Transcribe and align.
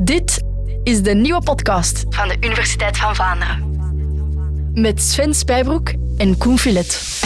Dit 0.00 0.42
is 0.82 1.02
de 1.02 1.14
nieuwe 1.14 1.42
podcast 1.42 2.04
van 2.08 2.28
de 2.28 2.36
Universiteit 2.40 2.96
van 2.96 3.14
Vlaanderen. 3.14 3.76
Met 4.74 5.02
Sven 5.02 5.34
Spijbroek 5.34 5.92
en 6.16 6.38
Koen 6.38 6.58
Filet. 6.58 7.20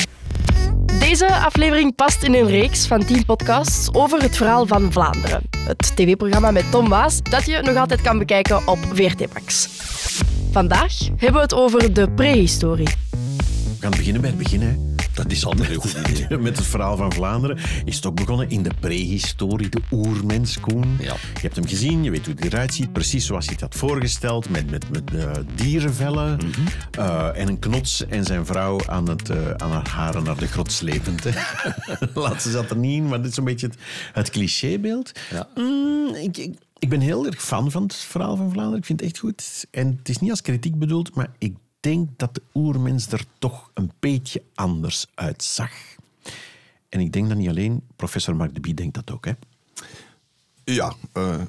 Deze 0.98 1.34
aflevering 1.34 1.94
past 1.94 2.22
in 2.22 2.34
een 2.34 2.46
reeks 2.46 2.86
van 2.86 3.04
10 3.04 3.24
podcasts 3.24 3.94
over 3.94 4.22
het 4.22 4.36
verhaal 4.36 4.66
van 4.66 4.92
Vlaanderen. 4.92 5.42
Het 5.58 5.96
tv-programma 5.96 6.50
met 6.50 6.70
Tom 6.70 6.88
Waas 6.88 7.22
dat 7.22 7.46
je 7.46 7.60
nog 7.62 7.76
altijd 7.76 8.00
kan 8.00 8.18
bekijken 8.18 8.68
op 8.68 8.78
VRT 8.92 9.32
Max. 9.32 9.68
Vandaag 10.50 10.98
hebben 11.16 11.32
we 11.32 11.40
het 11.40 11.54
over 11.54 11.92
de 11.92 12.10
prehistorie. 12.10 12.86
We 12.86 13.76
gaan 13.80 13.90
beginnen 13.90 14.20
bij 14.20 14.30
het 14.30 14.38
begin. 14.38 14.60
Hè. 14.60 14.91
Dat 15.14 15.30
is 15.30 15.44
altijd 15.44 15.70
een 15.70 15.74
goed 15.74 15.96
idee. 16.08 16.38
Met 16.38 16.56
het 16.56 16.66
verhaal 16.66 16.96
van 16.96 17.12
Vlaanderen 17.12 17.58
is 17.84 17.96
het 17.96 18.06
ook 18.06 18.14
begonnen 18.14 18.50
in 18.50 18.62
de 18.62 18.70
prehistorie, 18.80 19.68
de 19.68 19.80
oermens, 19.90 20.60
Koen. 20.60 20.96
Ja. 21.00 21.14
Je 21.34 21.40
hebt 21.40 21.56
hem 21.56 21.66
gezien, 21.66 22.02
je 22.04 22.10
weet 22.10 22.26
hoe 22.26 22.34
hij 22.38 22.48
eruit 22.48 22.74
ziet, 22.74 22.92
precies 22.92 23.26
zoals 23.26 23.44
hij 23.44 23.54
het 23.54 23.62
had 23.62 23.74
voorgesteld, 23.74 24.48
met, 24.48 24.70
met, 24.70 24.90
met 24.90 25.14
eh, 25.14 25.30
dierenvellen 25.54 26.38
eh, 26.90 27.28
en 27.34 27.48
een 27.48 27.58
knots 27.58 28.06
en 28.06 28.24
zijn 28.24 28.46
vrouw 28.46 28.80
aan, 28.86 29.08
het, 29.08 29.30
eh, 29.30 29.50
aan 29.50 29.70
haar 29.70 29.88
haren 29.88 30.24
naar 30.24 30.38
de 30.38 30.46
grot 30.46 30.72
slepend. 30.72 31.22
ze 32.42 32.50
zat 32.50 32.70
er 32.70 32.76
niet 32.76 32.96
in, 32.96 33.08
maar 33.08 33.22
dit 33.22 33.30
is 33.30 33.36
een 33.36 33.44
beetje 33.44 33.66
het, 33.66 33.76
het 34.12 34.30
clichébeeld. 34.30 35.12
Ja. 35.30 35.48
Mm, 35.54 36.14
ik, 36.14 36.36
ik, 36.36 36.54
ik 36.78 36.88
ben 36.88 37.00
heel 37.00 37.26
erg 37.26 37.42
fan 37.42 37.70
van 37.70 37.82
het 37.82 37.94
verhaal 37.94 38.36
van 38.36 38.50
Vlaanderen. 38.50 38.78
Ik 38.78 38.84
vind 38.84 39.00
het 39.00 39.08
echt 39.08 39.18
goed. 39.18 39.66
En 39.70 39.96
het 39.98 40.08
is 40.08 40.18
niet 40.18 40.30
als 40.30 40.42
kritiek 40.42 40.78
bedoeld, 40.78 41.14
maar 41.14 41.28
ik 41.38 41.54
denk 41.82 42.08
dat 42.16 42.34
de 42.34 42.42
oermens 42.54 43.12
er 43.12 43.24
toch 43.38 43.70
een 43.74 43.92
beetje 44.00 44.42
anders 44.54 45.06
uitzag. 45.14 45.70
En 46.88 47.00
ik 47.00 47.12
denk 47.12 47.28
dat 47.28 47.36
niet 47.36 47.48
alleen 47.48 47.82
professor 47.96 48.36
Mark 48.36 48.54
de 48.54 48.60
Bie 48.60 48.74
denkt 48.74 48.94
dat 48.94 49.10
ook. 49.10 49.24
Hè? 49.24 49.32
Ja, 50.64 50.94
eh, 51.12 51.40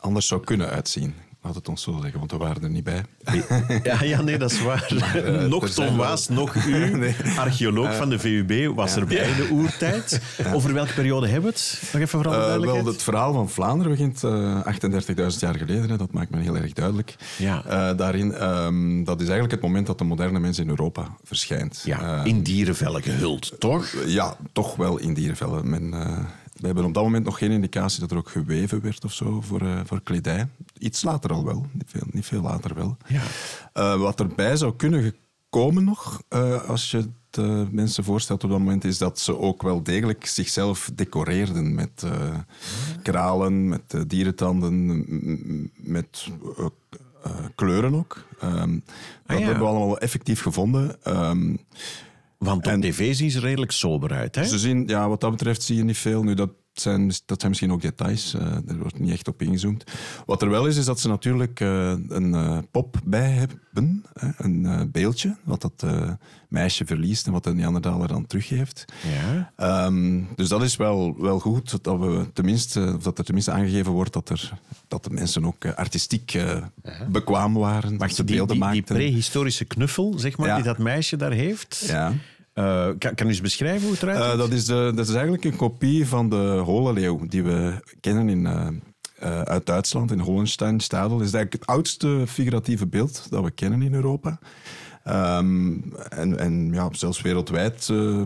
anders 0.00 0.26
zou 0.26 0.44
kunnen 0.44 0.68
uitzien. 0.68 1.14
Laat 1.42 1.54
het 1.54 1.68
ons 1.68 1.82
zo 1.82 1.98
zeggen, 2.02 2.18
want 2.18 2.30
we 2.30 2.36
waren 2.36 2.62
er 2.62 2.70
niet 2.70 2.84
bij. 2.84 3.02
Ja, 3.82 4.02
ja 4.02 4.22
nee, 4.22 4.38
dat 4.38 4.50
is 4.50 4.62
waar. 4.62 4.86
eh, 5.24 5.44
nog 5.54 5.68
Tom 5.68 5.84
wel- 5.86 5.96
Waas, 5.96 6.28
nog 6.28 6.54
u, 6.54 7.14
archeoloog 7.38 7.96
van 7.96 8.08
de 8.10 8.18
VUB, 8.18 8.74
was 8.74 8.96
er 8.96 9.06
bij 9.06 9.34
de 9.34 9.48
oertijd. 9.52 10.20
Over 10.54 10.72
welke 10.72 10.92
periode 10.92 11.26
hebben 11.28 11.50
we 11.50 11.56
het? 11.56 11.80
Nog 11.92 12.02
even 12.02 12.08
voor 12.08 12.26
alle 12.26 12.34
Eh, 12.36 12.40
duidelijkheid. 12.42 12.84
wel, 12.84 12.92
het 12.92 13.02
verhaal 13.02 13.32
van 13.32 13.50
Vlaanderen 13.50 13.92
begint 13.92 14.24
eh 14.24 14.60
38.000 14.66 15.40
jaar 15.40 15.54
geleden. 15.54 15.88
Hè. 15.90 15.96
Dat 15.96 16.12
maakt 16.12 16.30
me 16.30 16.40
heel 16.40 16.56
erg 16.56 16.72
duidelijk. 16.72 17.14
Ja. 17.38 17.64
Eh, 17.64 17.96
daarin, 17.96 18.34
ehm, 18.34 19.04
dat 19.04 19.16
is 19.20 19.24
eigenlijk 19.28 19.52
het 19.52 19.62
moment 19.62 19.86
dat 19.86 19.98
de 19.98 20.04
moderne 20.04 20.38
mens 20.38 20.58
in 20.58 20.68
Europa 20.68 21.16
verschijnt. 21.24 21.82
Ja, 21.84 22.18
Eh, 22.18 22.24
in 22.26 22.42
dierenvellen 22.42 23.02
gehuld, 23.02 23.52
toch? 23.58 23.86
ja, 24.06 24.36
toch 24.52 24.76
wel 24.76 24.98
in 24.98 25.14
dierenvellen. 25.14 25.70
Men, 25.70 25.92
eh, 25.94 26.18
we 26.60 26.66
hebben 26.66 26.84
op 26.84 26.94
dat 26.94 27.02
moment 27.02 27.24
nog 27.24 27.38
geen 27.38 27.50
indicatie 27.50 28.00
dat 28.00 28.10
er 28.10 28.16
ook 28.16 28.28
geweven 28.28 28.80
werd 28.80 29.04
of 29.04 29.12
zo 29.12 29.40
voor, 29.40 29.60
eh, 29.60 29.80
voor 29.84 30.02
kledij. 30.02 30.48
Iets 30.78 31.02
later 31.02 31.32
al 31.32 31.44
wel, 31.44 31.66
niet 31.72 31.90
veel, 31.90 32.06
niet 32.10 32.26
veel 32.26 32.42
later 32.42 32.74
wel. 32.74 32.96
Ja. 33.06 33.22
Eh, 33.72 34.00
wat 34.00 34.20
erbij 34.20 34.56
zou 34.56 34.76
kunnen 34.76 35.14
komen 35.50 35.84
nog, 35.84 36.22
eh, 36.28 36.68
als 36.68 36.90
je 36.90 36.96
het 36.96 37.72
mensen 37.72 38.04
voorstelt 38.04 38.44
op 38.44 38.50
dat 38.50 38.58
moment, 38.58 38.84
is 38.84 38.98
dat 38.98 39.18
ze 39.18 39.38
ook 39.38 39.62
wel 39.62 39.82
degelijk 39.82 40.26
zichzelf 40.26 40.90
decoreerden 40.94 41.74
met 41.74 42.04
kralen, 43.02 43.68
met 43.68 44.04
dierentanden, 44.06 45.70
met 45.74 46.28
kleuren 47.54 47.94
ook. 47.94 48.24
Ehm, 48.40 48.78
dat 49.26 49.38
ja. 49.38 49.44
hebben 49.44 49.62
we 49.62 49.70
allemaal 49.70 49.98
effectief 49.98 50.42
gevonden. 50.42 51.02
Ehm, 51.02 51.56
Want 52.44 52.66
op 52.66 52.72
En- 52.72 52.80
tv 52.80 53.14
zien 53.14 53.30
ze 53.30 53.40
redelijk 53.40 53.72
sober 53.72 54.12
uit. 54.12 54.34
Hè? 54.34 54.44
ze 54.44 54.58
zien, 54.58 54.86
ja, 54.86 55.08
wat 55.08 55.20
dat 55.20 55.30
betreft 55.30 55.62
zie 55.62 55.76
je 55.76 55.84
niet 55.84 55.98
veel. 55.98 56.22
Nu, 56.22 56.34
dat 56.34 56.50
zijn, 56.72 57.06
dat 57.06 57.38
zijn 57.40 57.48
misschien 57.48 57.72
ook 57.72 57.80
details. 57.82 58.34
eh 58.34 58.42
er 58.68 58.78
wordt 58.78 58.98
niet 58.98 59.10
echt 59.12 59.28
op 59.28 59.42
ingezoomd. 59.42 59.84
Wat 60.26 60.42
er 60.42 60.50
wel 60.50 60.66
is, 60.66 60.76
is 60.76 60.84
dat 60.84 61.00
ze 61.00 61.08
natuurlijk 61.08 61.60
eh, 61.60 61.90
een 62.08 62.34
eh, 62.34 62.58
pop 62.70 62.96
bij 63.04 63.30
hebben. 63.30 64.04
hè, 64.18 64.28
een 64.36 64.90
beeldje, 64.92 65.36
wat 65.44 65.60
dat 65.60 65.86
meisje 66.48 66.84
verliest 66.86 67.26
en 67.26 67.32
wat 67.32 67.44
de 67.44 67.54
Neandertaler 67.54 68.08
dan 68.08 68.26
teruggeeft. 68.26 68.84
Ja. 69.20 69.52
Ehm, 69.56 70.22
dus 70.36 70.48
dat 70.48 70.62
is 70.62 70.76
wel, 70.76 71.20
wel 71.20 71.38
goed 71.38 71.84
dat, 71.84 71.98
we 71.98 72.26
tenminste, 72.32 72.92
of 72.96 73.02
dat 73.02 73.18
er 73.18 73.24
tenminste 73.24 73.50
aangegeven 73.52 73.92
wordt 73.92 74.12
dat, 74.12 74.28
er, 74.28 74.52
dat 74.88 75.04
de 75.04 75.10
mensen 75.10 75.44
ook 75.44 75.66
artistiek 75.66 76.38
bekwaam 77.10 77.54
waren. 77.54 77.90
dat 77.90 77.98
Wacht, 78.00 78.14
ze 78.14 78.24
die, 78.24 78.36
beelden 78.36 78.56
die, 78.56 78.64
die 78.64 78.74
maakten. 78.76 78.96
prehistorische 78.96 79.64
knuffel, 79.64 80.18
zeg 80.18 80.36
maar, 80.36 80.48
Ja. 80.48 80.54
die 80.54 80.64
dat 80.64 80.78
meisje 80.78 81.16
daar 81.16 81.32
heeft. 81.32 81.84
ja. 81.86 82.12
Eh, 82.60 82.88
kan, 82.98 83.14
kan 83.14 83.26
u 83.26 83.28
eens 83.28 83.40
beschrijven 83.40 83.82
hoe 83.82 83.92
het 83.92 84.02
eruit 84.02 84.18
Eh, 84.18 84.28
ziet? 84.30 84.38
dat, 84.38 84.50
is 84.50 84.64
de, 84.64 84.92
dat 84.94 85.08
is 85.08 85.14
eigenlijk 85.14 85.44
een 85.44 85.56
kopie 85.56 86.06
van 86.08 86.28
de 86.28 86.62
holenleeuw 86.64 87.26
die 87.28 87.42
we 87.42 87.72
kennen 88.00 88.28
in, 88.28 88.46
eh, 88.46 88.66
eh, 89.18 89.40
uit 89.42 89.66
Duitsland, 89.66 90.10
in 90.12 90.18
Hohenstein-Stadel. 90.18 91.18
Dat 91.18 91.26
is 91.26 91.32
eigenlijk 91.32 91.52
het 91.52 91.66
oudste 91.76 92.24
figuratieve 92.28 92.86
beeld 92.86 93.26
dat 93.30 93.44
we 93.44 93.50
kennen 93.50 93.82
in 93.82 93.94
Europa. 93.94 94.38
Ehm, 95.04 95.72
en 96.08 96.38
en 96.38 96.72
ja, 96.72 96.88
zelfs 96.92 97.20
wereldwijd 97.22 97.88
eh, 97.90 98.20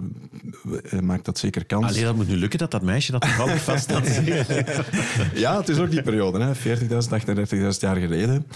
eh, 0.90 1.00
maakt 1.00 1.24
dat 1.24 1.38
zeker 1.38 1.64
kans. 1.64 1.86
Allee, 1.86 2.04
dat 2.04 2.16
moet 2.16 2.28
nu 2.28 2.36
lukken 2.36 2.58
dat 2.58 2.70
dat 2.70 2.82
meisje 2.82 3.12
dat 3.12 3.20
toevallig 3.20 3.62
vast 3.62 3.90
had. 3.90 4.08
Ja, 5.44 5.56
het 5.56 5.68
is 5.68 5.78
ook 5.78 5.90
die 5.90 6.02
periode, 6.02 6.40
hè, 6.40 6.54
40.000, 6.54 7.12
38.000 7.12 7.80
jaar 7.80 7.96
geleden. 7.96 8.46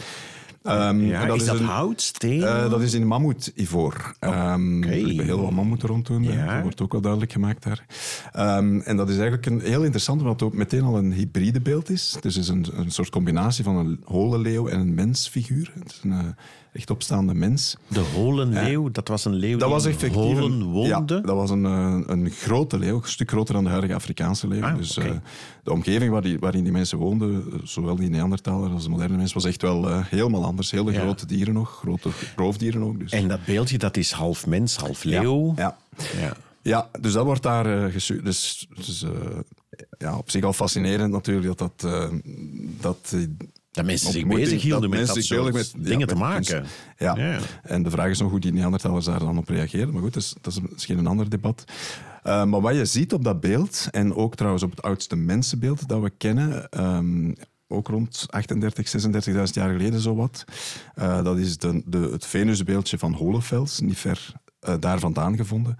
Ehm, 0.63 1.01
Ja, 1.01 1.23
en 1.29 1.35
is 1.35 1.45
dat 1.45 1.59
een- 1.59 1.65
hout, 1.65 2.01
steen? 2.03 2.43
Eh, 2.43 2.71
dat 2.71 2.83
is 2.83 2.95
in 2.95 3.07
mammoet-ivoor. 3.07 4.15
Ehm, 4.19 4.83
er 4.83 4.97
liggen 4.97 5.25
heel 5.25 5.41
wat 5.43 5.51
mammoeten 5.51 5.89
rond 5.89 6.05
toen. 6.05 6.23
Ja. 6.23 6.53
Dat 6.55 6.63
wordt 6.63 6.81
ook 6.81 6.93
wel 6.93 7.01
duidelijk 7.01 7.33
gemaakt 7.33 7.63
daar. 7.63 7.85
Ehm, 8.33 8.81
en 8.81 8.97
dat 8.97 9.09
is 9.09 9.15
eigenlijk 9.15 9.47
een, 9.47 9.61
heel 9.61 9.83
interessant, 9.83 10.21
omdat 10.21 10.41
het 10.41 10.49
ook 10.49 10.55
meteen 10.55 10.83
al 10.83 10.99
een 10.99 11.13
hybride 11.13 11.61
beeld 11.61 11.91
is. 11.91 12.17
Dus 12.21 12.35
het 12.35 12.45
is 12.45 12.51
een, 12.51 12.67
een 12.75 12.91
soort 12.91 13.11
combinatie 13.11 13.65
van 13.65 13.77
een 13.77 14.01
holenleeuw 14.05 14.69
en 14.69 14.81
een 14.81 14.95
mensfiguur. 14.95 15.73
Het 15.79 15.91
is 15.93 16.01
een 16.03 16.35
eh, 16.79 16.85
rechtopstaande 16.85 17.35
mens. 17.35 17.77
de 17.89 18.01
holenleeuw, 18.01 18.91
dat 18.91 19.09
was 19.09 19.25
een 19.25 19.35
leeuw 19.35 19.59
Dat 19.59 19.61
die 19.69 19.77
was 19.77 19.87
effectief 19.87 20.21
holen 20.23 20.43
een, 20.53 20.63
woonde. 20.65 21.15
Ja, 21.15 21.21
dat 21.21 21.35
was 21.37 21.51
een, 21.51 21.65
eh, 21.65 22.01
een 22.07 22.31
grote 22.31 22.79
leeuw, 22.79 22.97
een 22.97 23.09
stuk 23.09 23.31
groter 23.31 23.55
dan 23.55 23.65
de 23.65 23.71
huidige 23.71 23.95
Afrikaanse 23.95 24.49
leeuw. 24.49 24.63
Ah, 24.63 24.77
dus 24.77 24.97
eh, 24.97 25.11
de 25.63 25.73
omgeving 25.73 26.13
waar 26.13 26.23
die, 26.23 26.39
waarin 26.39 26.63
die 26.63 26.73
mensen 26.73 26.99
woonden, 26.99 27.45
eh, 27.53 27.59
zowel 27.65 27.97
die 27.97 28.09
Neandertaler 28.11 28.71
als 28.71 28.83
de 28.83 28.89
moderne 28.91 29.17
mens, 29.17 29.33
was 29.33 29.45
echt 29.45 29.63
wel 29.63 29.89
eh, 29.89 30.05
helemaal 30.05 30.45
anders. 30.45 30.71
Hele 30.71 30.93
Ja. 30.93 31.01
grote 31.01 31.27
dieren 31.27 31.55
nog, 31.55 31.71
grote 31.79 32.09
roofdieren 32.37 32.83
ook. 32.83 32.99
Dus. 32.99 33.13
En 33.13 33.29
dat 33.29 33.45
beeldje, 33.45 33.79
dat 33.79 33.97
is 33.97 34.11
half 34.13 34.47
mens, 34.47 34.77
half 34.77 35.05
leeuw. 35.05 35.53
Ja. 35.57 35.77
Ja. 36.21 36.37
Ja, 36.63 36.89
dus 37.01 37.13
dat 37.13 37.25
wordt 37.25 37.43
daar 37.43 37.85
uh, 37.85 37.93
gesu- 37.93 38.23
Dus, 38.23 38.69
dus 38.75 39.03
eh, 39.03 39.11
ja, 39.99 40.17
op 40.17 40.31
zich 40.31 40.45
al 40.45 40.53
fascinerend 40.53 41.13
natuurlijk 41.13 41.47
dat 41.47 41.59
dat... 41.59 41.93
eh, 41.93 42.09
dat 42.81 43.17
Dat 43.79 43.87
mensen 43.87 44.13
zich 44.13 44.23
ontmoeting- 44.23 44.51
bezighielden 44.51 44.91
met 44.91 45.07
dat 45.07 45.23
soort 45.23 45.53
bezig 45.53 45.75
met- 45.75 45.85
dingen 45.85 45.99
ja, 46.01 46.07
te 46.07 46.15
maken. 46.15 46.67
Ja. 46.99 47.17
Ja. 47.17 47.39
en 47.63 47.83
de 47.83 47.91
vraag 47.91 48.11
is 48.11 48.19
nog 48.19 48.31
hoe 48.31 48.41
die 48.41 48.53
Neandertalers 48.53 49.05
daar 49.05 49.19
dan 49.19 49.39
op 49.39 49.49
reageren. 49.49 49.93
Maar 49.93 50.03
goed, 50.03 50.15
dat 50.15 50.23
is, 50.23 50.35
dat 50.41 50.53
is 50.53 50.61
misschien 50.73 50.99
een 50.99 51.07
ander 51.07 51.31
debat. 51.31 51.65
Eh, 52.23 52.45
maar 52.45 52.61
wat 52.61 52.75
je 52.75 52.85
ziet 52.85 53.13
op 53.13 53.25
dat 53.25 53.41
beeld, 53.41 53.89
en 53.91 54.15
ook 54.15 54.35
trouwens 54.35 54.63
op 54.65 54.71
het 54.71 54.83
oudste 54.83 55.17
mensenbeeld 55.17 55.89
dat 55.89 56.03
we 56.03 56.11
kennen... 56.11 56.69
ehm, 56.69 57.33
ook 57.69 57.89
rond 57.89 58.27
38, 58.31 58.89
36.000 59.47 59.55
jaar 59.55 59.71
geleden 59.71 60.01
zowat. 60.01 60.45
Eh, 60.95 61.23
dat 61.25 61.39
is 61.39 61.59
de, 61.59 61.83
de, 61.87 61.99
het 61.99 62.27
Venusbeeldje 62.27 62.99
van 62.99 63.13
Holefels, 63.15 63.81
niet 63.81 63.99
ver 63.99 64.33
eh, 64.61 64.75
daar 64.81 64.99
vandaan 64.99 65.37
gevonden. 65.37 65.77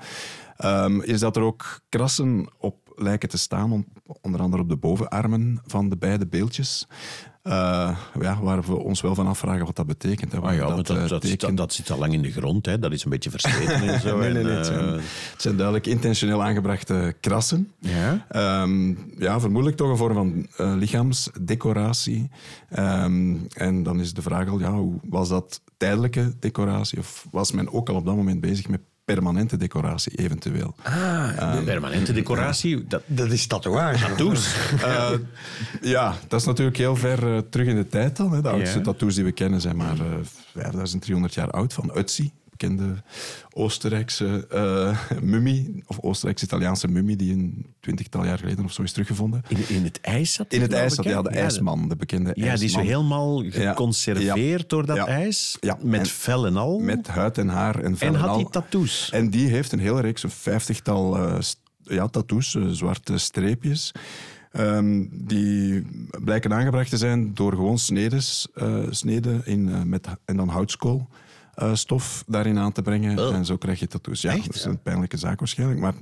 Ehm, 0.57 1.01
is 1.01 1.21
dat 1.21 1.37
er 1.37 1.43
ook 1.43 1.81
krassen 1.89 2.49
op 2.59 2.77
lijken 2.97 3.29
te 3.29 3.39
staan, 3.39 3.73
on- 3.73 3.87
onder 4.21 4.41
andere 4.41 4.63
op 4.63 4.69
de 4.69 4.77
bovenarmen 4.77 5.61
van 5.67 5.89
de 5.89 5.97
beide 5.97 6.27
beeldjes. 6.27 6.87
Eh, 7.49 7.97
ja, 8.21 8.39
waar 8.43 8.63
we 8.63 8.77
ons 8.77 9.01
wel 9.01 9.15
van 9.15 9.27
afvragen 9.27 9.65
wat 9.67 9.77
dat 9.77 9.87
betekent. 9.87 10.33
Hè, 10.33 10.39
Ah 10.39 10.55
ja, 10.55 10.67
maar 10.67 10.77
dat, 10.77 10.91
eh, 10.91 11.09
dat, 11.09 11.21
teken- 11.21 11.39
dat, 11.49 11.57
dat 11.57 11.73
zit 11.73 11.91
al 11.91 11.99
lang 11.99 12.13
in 12.13 12.23
de 12.23 12.31
grond. 12.33 12.67
Hè. 12.67 12.79
Dat 12.79 12.93
is 12.93 13.05
een 13.05 13.11
beetje 13.11 13.31
versleten 13.31 13.89
en 13.89 14.01
zo. 14.09 14.19
nee, 14.19 14.33
nee, 14.33 14.39
en, 14.43 14.47
nee, 14.49 14.57
het, 14.57 14.67
zijn, 14.67 14.79
eh, 14.79 14.93
het 15.33 15.43
zijn 15.43 15.55
duidelijk 15.57 15.87
intentioneel 15.87 16.43
aangebrachte 16.43 17.15
krassen. 17.21 17.73
ja. 17.79 18.27
Ehm, 18.29 18.95
ja, 19.19 19.41
vermoedelijk 19.41 19.77
toch 19.77 19.91
een 19.91 19.97
vorm 19.97 20.47
van 20.51 20.79
lichaamsdecoratie. 20.79 22.31
Ehm, 22.69 23.35
en 23.53 23.83
dan 23.83 24.01
is 24.01 24.13
de 24.15 24.23
vraag 24.23 24.49
al, 24.49 24.59
ja, 24.59 24.73
hoe 24.73 24.95
was 25.03 25.29
dat 25.29 25.61
tijdelijke 25.77 26.33
decoratie? 26.39 26.99
Of 26.99 27.27
was 27.31 27.53
men 27.53 27.73
ook 27.73 27.89
al 27.89 27.95
op 27.95 28.05
dat 28.07 28.17
moment 28.17 28.41
bezig 28.41 28.69
met 28.69 28.81
permanente 29.15 29.57
decoratie 29.57 30.13
eventueel? 30.17 30.75
Ah, 30.83 31.53
de 31.57 31.63
permanente 31.65 32.13
decoratie, 32.13 32.87
dat, 32.87 33.03
Dat 33.07 33.33
is 33.33 33.47
tatoeage. 33.47 34.05
tattoos. 34.07 34.55
Eh, 34.83 35.11
ja, 35.81 36.15
dat 36.29 36.41
is 36.41 36.47
natuurlijk 36.47 36.77
heel 36.77 36.97
ver 36.97 37.35
eh, 37.35 37.39
terug 37.51 37.67
in 37.67 37.77
de 37.77 37.87
tijd 37.87 38.17
dan. 38.17 38.33
Hè. 38.33 38.43
De 38.43 38.49
oudste 38.49 38.81
tattoos 38.81 39.15
die 39.15 39.25
we 39.25 39.33
kennen 39.33 39.61
zijn 39.61 39.77
maar 39.77 39.99
eh 40.01 40.07
5300 40.55 41.35
jaar 41.35 41.51
oud, 41.51 41.73
van 41.73 41.91
Ötzi. 41.99 42.25
Bekende 42.59 43.03
Oostenrijkse 43.51 44.47
eh, 44.51 44.99
mummie, 45.23 45.83
of 45.87 45.99
Oostenrijks-Italiaanse 46.01 46.89
mummie, 46.89 47.17
die 47.17 47.33
een 47.33 47.67
twintigtal 47.81 48.25
jaar 48.25 48.39
geleden 48.39 48.65
of 48.65 48.73
zo 48.73 48.83
is 48.83 48.93
teruggevonden. 48.93 49.43
In, 49.49 49.57
in 49.69 49.85
het 49.85 50.01
ijs 50.01 50.33
zat 50.33 50.53
In 50.53 50.61
het 50.61 50.73
ijs, 50.73 50.95
zat, 50.95 51.05
ja, 51.05 51.23
de 51.23 51.29
ijsman, 51.29 51.89
de 51.89 51.97
bekende 51.97 52.31
Ja, 52.35 52.55
die 52.55 52.65
is 52.65 52.73
zo 52.73 52.79
ijsman. 52.79 52.85
helemaal 52.87 53.45
geconserveerd 53.51 54.69
door 54.69 54.87
dat 54.87 54.97
Ja. 54.97 55.07
ijs. 55.07 55.57
Ja. 55.61 55.79
Met 55.83 56.01
En- 56.01 56.07
vel 56.07 56.47
en 56.47 56.57
al. 56.57 56.79
Met 56.79 57.07
huid 57.07 57.39
en 57.39 57.49
haar 57.49 57.81
en 57.81 57.97
vel 57.97 58.09
en 58.09 58.15
en 58.15 58.21
had 58.21 58.29
al. 58.31 58.37
die 58.37 58.49
tattoos. 58.51 59.11
En 59.13 59.31
die 59.31 59.49
heeft 59.49 59.73
een 59.73 59.79
hele 59.79 60.01
reeks, 60.01 60.23
een 60.23 60.31
vijftigtal 60.31 61.19
st- 61.43 61.61
ja, 61.83 62.07
tattoos, 62.09 62.55
eh, 62.55 62.67
zwarte 62.69 63.19
streepjes. 63.19 63.93
Ehm, 64.53 65.07
die 65.11 65.87
blijken 66.25 66.53
aangebracht 66.53 66.91
te 66.91 66.97
zijn 66.97 67.35
door 67.35 67.53
gewoon 67.53 67.79
snedes, 67.79 68.49
sneden 68.91 69.43
in, 69.47 69.89
met, 69.89 70.07
en 70.25 70.37
dan 70.37 70.49
houtskoolstof 71.59 72.25
daarin 72.27 72.59
aan 72.59 72.73
te 72.73 72.83
brengen. 72.83 73.19
Oh. 73.19 73.35
En 73.35 73.45
zo 73.45 73.57
krijg 73.57 73.81
je 73.81 73.87
tattoos. 73.87 74.21
Ja, 74.21 74.33
Echt? 74.33 74.47
dat 74.47 74.55
is 74.55 74.65
een 74.65 74.83
pijnlijke 74.83 75.17
zaak 75.17 75.39
waarschijnlijk. 75.39 75.81
Maar, 75.81 75.95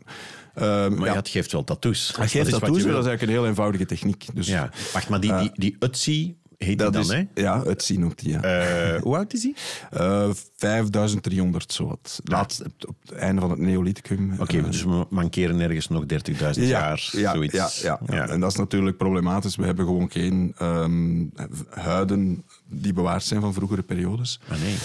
ehm, 0.54 0.94
Maar 0.94 1.08
ja, 1.08 1.14
het 1.14 1.28
geeft 1.28 1.52
wel 1.52 1.64
tattoos. 1.64 2.12
het 2.16 2.30
geeft 2.30 2.50
tattoos, 2.50 2.82
maar 2.82 2.92
dat 2.92 3.02
is 3.02 3.08
eigenlijk 3.08 3.22
een 3.22 3.28
heel 3.28 3.46
eenvoudige 3.46 3.86
techniek. 3.86 4.26
Dus, 4.34 4.46
Ja, 4.46 4.70
wacht, 4.92 5.08
maar 5.08 5.20
die, 5.20 5.36
die, 5.36 5.50
die 5.54 5.76
Utsi 5.78 6.36
heet 6.58 6.68
die 6.68 6.76
dat 6.76 6.92
dan, 6.92 7.02
is, 7.02 7.08
hè? 7.08 7.24
Ja, 7.34 7.62
zien 7.76 8.00
noemt 8.00 8.18
die. 8.18 8.30
Ja. 8.30 8.42
Eh, 8.42 9.02
hoe 9.02 9.16
oud 9.16 9.32
is 9.32 9.40
die? 9.40 9.54
Eh, 9.90 10.30
5300, 10.56 11.72
zowat. 11.72 12.20
Laatst, 12.24 12.60
op, 12.60 12.72
op 12.88 12.96
het 13.02 13.12
einde 13.12 13.40
van 13.40 13.50
het 13.50 13.58
Neolithicum. 13.58 14.34
Oké, 14.38 14.56
Eh, 14.58 14.64
dus 14.64 14.84
we 14.84 15.06
mankeren 15.10 15.60
ergens 15.60 15.88
nog 15.88 16.04
30.000 16.06 16.66
jaar, 16.68 17.08
ja, 17.12 17.32
zoiets. 17.32 17.54
Ja, 17.54 17.70
ja, 17.82 18.00
ja. 18.06 18.28
en 18.28 18.40
dat 18.40 18.50
is 18.50 18.56
natuurlijk 18.56 18.96
problematisch. 18.96 19.56
We 19.56 19.64
hebben 19.64 19.84
gewoon 19.84 20.10
geen 20.10 20.54
ehm, 20.58 21.24
huiden 21.70 22.44
die 22.68 22.92
bewaard 22.92 23.24
zijn 23.24 23.40
van 23.40 23.52
vroegere 23.54 23.82
periodes. 23.82 24.40
Maar 24.48 24.58
nee. 24.58 24.76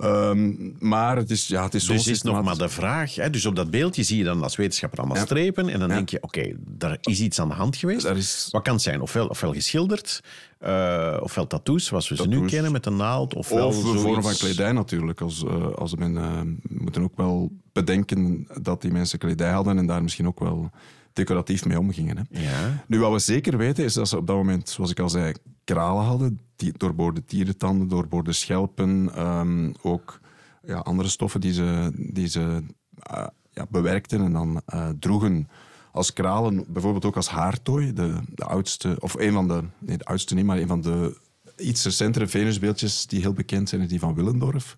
Ehm, 0.00 0.52
maar 0.78 1.16
het 1.16 1.30
is, 1.30 1.46
ja, 1.46 1.62
het 1.64 1.74
is 1.74 1.84
zo 1.84 1.92
Dus 1.92 2.06
is 2.06 2.22
nog 2.22 2.42
maar 2.42 2.58
de 2.58 2.68
vraag. 2.68 3.14
Hè, 3.14 3.30
dus 3.30 3.46
op 3.46 3.56
dat 3.56 3.70
beeldje 3.70 4.02
zie 4.02 4.18
je 4.18 4.24
dan 4.24 4.42
als 4.42 4.56
wetenschapper 4.56 4.98
allemaal 4.98 5.16
Ja. 5.16 5.24
strepen. 5.24 5.68
En 5.68 5.78
dan 5.78 5.88
Ja. 5.88 5.94
denk 5.94 6.08
je, 6.08 6.22
oké, 6.22 6.52
daar 6.68 6.98
is 7.00 7.20
iets 7.20 7.40
aan 7.40 7.48
de 7.48 7.54
hand 7.54 7.76
geweest. 7.76 8.04
Is- 8.06 8.48
Wat 8.50 8.62
kan 8.62 8.72
het 8.72 8.82
zijn? 8.82 9.00
Ofwel, 9.00 9.26
ofwel 9.26 9.52
geschilderd, 9.52 10.20
eh, 10.58 11.16
ofwel 11.20 11.46
tattoos, 11.46 11.84
zoals 11.84 12.08
we 12.08 12.16
ze 12.16 12.28
nu 12.28 12.44
kennen 12.44 12.72
met 12.72 12.86
een 12.86 12.96
naald. 12.96 13.34
Ofwel 13.34 13.66
Of 13.66 13.74
de 13.92 13.98
vorm 13.98 14.22
van 14.22 14.34
kledij 14.34 14.72
natuurlijk. 14.72 15.20
Als, 15.20 15.44
eh, 15.44 15.72
als 15.74 15.94
men, 15.94 16.16
eh, 16.16 16.40
we 16.62 16.82
moeten 16.82 17.02
ook 17.02 17.16
wel 17.16 17.50
bedenken 17.72 18.46
dat 18.62 18.82
die 18.82 18.92
mensen 18.92 19.18
kledij 19.18 19.50
hadden 19.50 19.78
en 19.78 19.86
daar 19.86 20.02
misschien 20.02 20.26
ook 20.26 20.40
wel 20.40 20.70
decoratief 21.12 21.64
mee 21.64 21.78
omgingen. 21.78 22.16
Hè. 22.16 22.40
Ja. 22.40 22.84
Nu, 22.86 22.98
wat 22.98 23.12
we 23.12 23.18
zeker 23.18 23.56
weten 23.56 23.84
is 23.84 23.94
dat 23.94 24.08
ze 24.08 24.16
op 24.16 24.26
dat 24.26 24.36
moment, 24.36 24.68
zoals 24.68 24.90
ik 24.90 25.00
al 25.00 25.08
zei, 25.08 25.34
kralen 25.64 26.04
hadden. 26.04 26.40
Die, 26.56 26.72
doorboorde 26.76 27.24
tierentanden, 27.24 27.88
doorboorde 27.88 28.32
schelpen. 28.32 29.14
ehm, 29.14 29.72
ook 29.82 30.20
ja, 30.66 30.78
andere 30.78 31.08
stoffen 31.08 31.40
die 31.40 31.52
ze, 31.52 31.92
die 32.12 32.26
ze 32.28 32.62
eh, 32.96 33.26
ja, 33.50 33.66
bewerkten 33.70 34.20
en 34.20 34.32
dan 34.32 34.62
eh, 34.66 34.88
droegen 34.98 35.48
als 35.92 36.12
kralen. 36.12 36.64
Bijvoorbeeld 36.68 37.04
ook 37.04 37.16
als 37.16 37.28
haartooi. 37.28 37.92
De, 37.92 38.14
de 38.28 38.44
oudste, 38.44 38.96
of 38.98 39.14
een 39.14 39.32
van 39.32 39.48
de, 39.48 39.62
nee, 39.78 39.96
de 39.96 40.04
oudste 40.04 40.34
niet, 40.34 40.44
maar 40.44 40.58
een 40.58 40.68
van 40.68 40.80
de 40.80 41.16
iets 41.56 41.84
recentere 41.84 42.26
Venusbeeldjes 42.26 43.06
die 43.06 43.20
heel 43.20 43.32
bekend 43.32 43.68
zijn, 43.68 43.80
is 43.80 43.88
die 43.88 43.98
van 43.98 44.14
Willendorf 44.14 44.74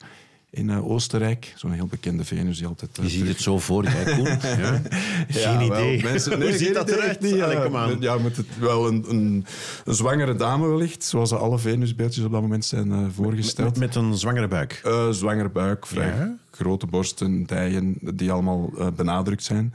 in 0.52 0.70
eh, 0.70 0.90
Oostenrijk. 0.90 1.52
Zo'n 1.56 1.70
heel 1.72 1.86
bekende 1.86 2.24
Venus 2.24 2.58
die 2.58 2.66
altijd... 2.66 2.98
eh, 2.98 3.04
Je 3.04 3.10
ziet 3.10 3.18
terug- 3.18 3.34
het 3.34 3.42
zo 3.42 3.58
voor 3.58 3.84
je, 3.84 4.12
Koen. 4.16 4.24
Ja? 4.62 4.80
Geen 5.28 5.60
ja, 5.60 5.68
wel, 5.68 5.78
idee. 5.84 6.02
mensen- 6.02 6.32
Hoe 6.32 6.40
nee, 6.44 6.52
ziet 6.52 6.62
geen 6.64 6.72
dat 6.74 6.88
eruit? 6.88 7.08
echt 7.10 7.20
niet, 7.20 7.34
ja. 7.34 8.18
Het 8.20 8.58
wel 8.58 8.86
een, 8.88 9.04
een, 9.08 9.46
een 9.84 9.94
zwangere 9.94 10.34
dame 10.34 10.66
wellicht, 10.68 11.04
zoals 11.04 11.32
alle 11.32 11.58
Venusbeeldjes 11.58 12.24
op 12.24 12.32
dat 12.32 12.40
moment 12.40 12.64
zijn 12.64 12.92
eh, 12.92 12.98
voorgesteld. 13.14 13.68
Met, 13.78 13.78
met 13.78 13.94
een 14.04 14.16
zwangere 14.16 14.48
buik. 14.48 14.80
Eh, 14.84 15.08
zwangere 15.10 15.48
buik, 15.50 15.86
vrij 15.86 16.06
Ja. 16.16 16.36
grote 16.50 16.86
borsten, 16.86 17.44
dijen, 17.46 17.98
die 18.00 18.32
allemaal 18.32 18.70
eh, 18.78 18.86
benadrukt 18.96 19.44
zijn. 19.44 19.72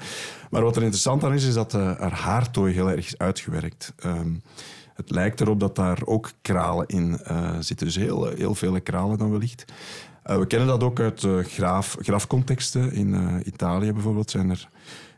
Maar 0.49 0.61
wat 0.63 0.75
er 0.75 0.81
interessant 0.81 1.23
aan 1.23 1.33
is, 1.33 1.43
is 1.45 1.53
dat 1.53 1.73
eh, 1.73 1.81
haar 1.99 2.13
haartooi 2.13 2.73
heel 2.73 2.89
erg 2.89 3.05
is 3.05 3.17
uitgewerkt. 3.17 3.93
Ehm, 3.97 4.29
het 4.93 5.09
lijkt 5.11 5.41
erop 5.41 5.59
dat 5.59 5.75
daar 5.75 5.99
ook 6.05 6.31
kralen 6.41 6.87
in 6.87 7.19
eh, 7.23 7.49
zitten. 7.59 7.85
Dus 7.85 7.95
heel, 7.95 8.25
heel 8.35 8.55
vele 8.55 8.79
kralen 8.79 9.17
dan 9.17 9.31
wellicht. 9.31 9.65
Eh, 10.27 10.37
we 10.37 10.47
kennen 10.47 10.67
dat 10.67 10.83
ook 10.83 10.99
uit 10.99 11.27
graaf, 11.41 11.97
grafcontexten. 11.99 12.91
In 12.91 13.13
eh, 13.13 13.35
Italië 13.45 13.93
bijvoorbeeld 13.93 14.31
zijn 14.31 14.49
er 14.49 14.69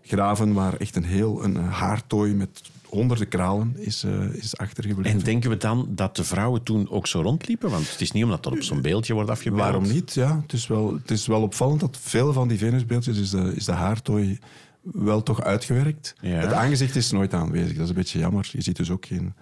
graven 0.02 0.54
waar 0.54 0.74
echt 0.74 0.96
een 0.96 1.04
heel 1.04 1.44
een 1.44 1.56
haartooi 1.56 2.34
met 2.34 2.62
honderden 2.86 3.28
kralen 3.28 3.74
is, 3.78 4.06
is 4.32 4.58
achtergebleven. 4.58 5.20
En 5.20 5.26
denken 5.26 5.50
we 5.50 5.58
dan 5.58 5.88
dat 5.90 6.16
de 6.16 6.24
vrouwen 6.24 6.64
toen 6.64 6.90
ook 6.90 7.08
zo 7.08 7.22
rondliepen? 7.22 7.70
Want 7.70 7.92
het 7.92 8.02
is 8.02 8.12
niet 8.12 8.24
omdat 8.24 8.44
dat 8.44 8.54
op 8.54 8.62
zo'n 8.62 8.82
beeldje 8.82 9.14
wordt 9.14 9.30
afgebeeld. 9.30 9.62
Waarom 9.62 9.88
niet? 9.88 10.14
Ja, 10.14 10.40
het, 10.42 10.54
is 10.54 10.68
wel, 10.68 10.94
het 10.94 11.12
is 11.12 11.28
wel 11.28 11.42
opvallend 11.42 11.80
dat 11.80 11.98
veel 12.02 12.34
van 12.34 12.48
die 12.48 12.58
Venusbeeldjes 12.58 13.18
is 13.18 13.30
de, 13.30 13.52
is 13.56 13.66
de 13.66 13.72
haartooi 13.72 14.40
wel 14.82 15.24
toch 15.24 15.42
uitgewerkt. 15.42 16.16
Ja. 16.22 16.30
Het 16.30 16.54
aangezicht 16.54 16.96
is 16.96 17.12
nooit 17.12 17.34
aanwezig. 17.34 17.74
Dat 17.74 17.84
is 17.84 17.90
een 17.90 17.96
beetje 17.96 18.20
jammer. 18.20 18.50
Je 18.52 18.62
ziet 18.62 18.76
dus 18.76 18.92
ook 18.92 19.06
geen... 19.06 19.34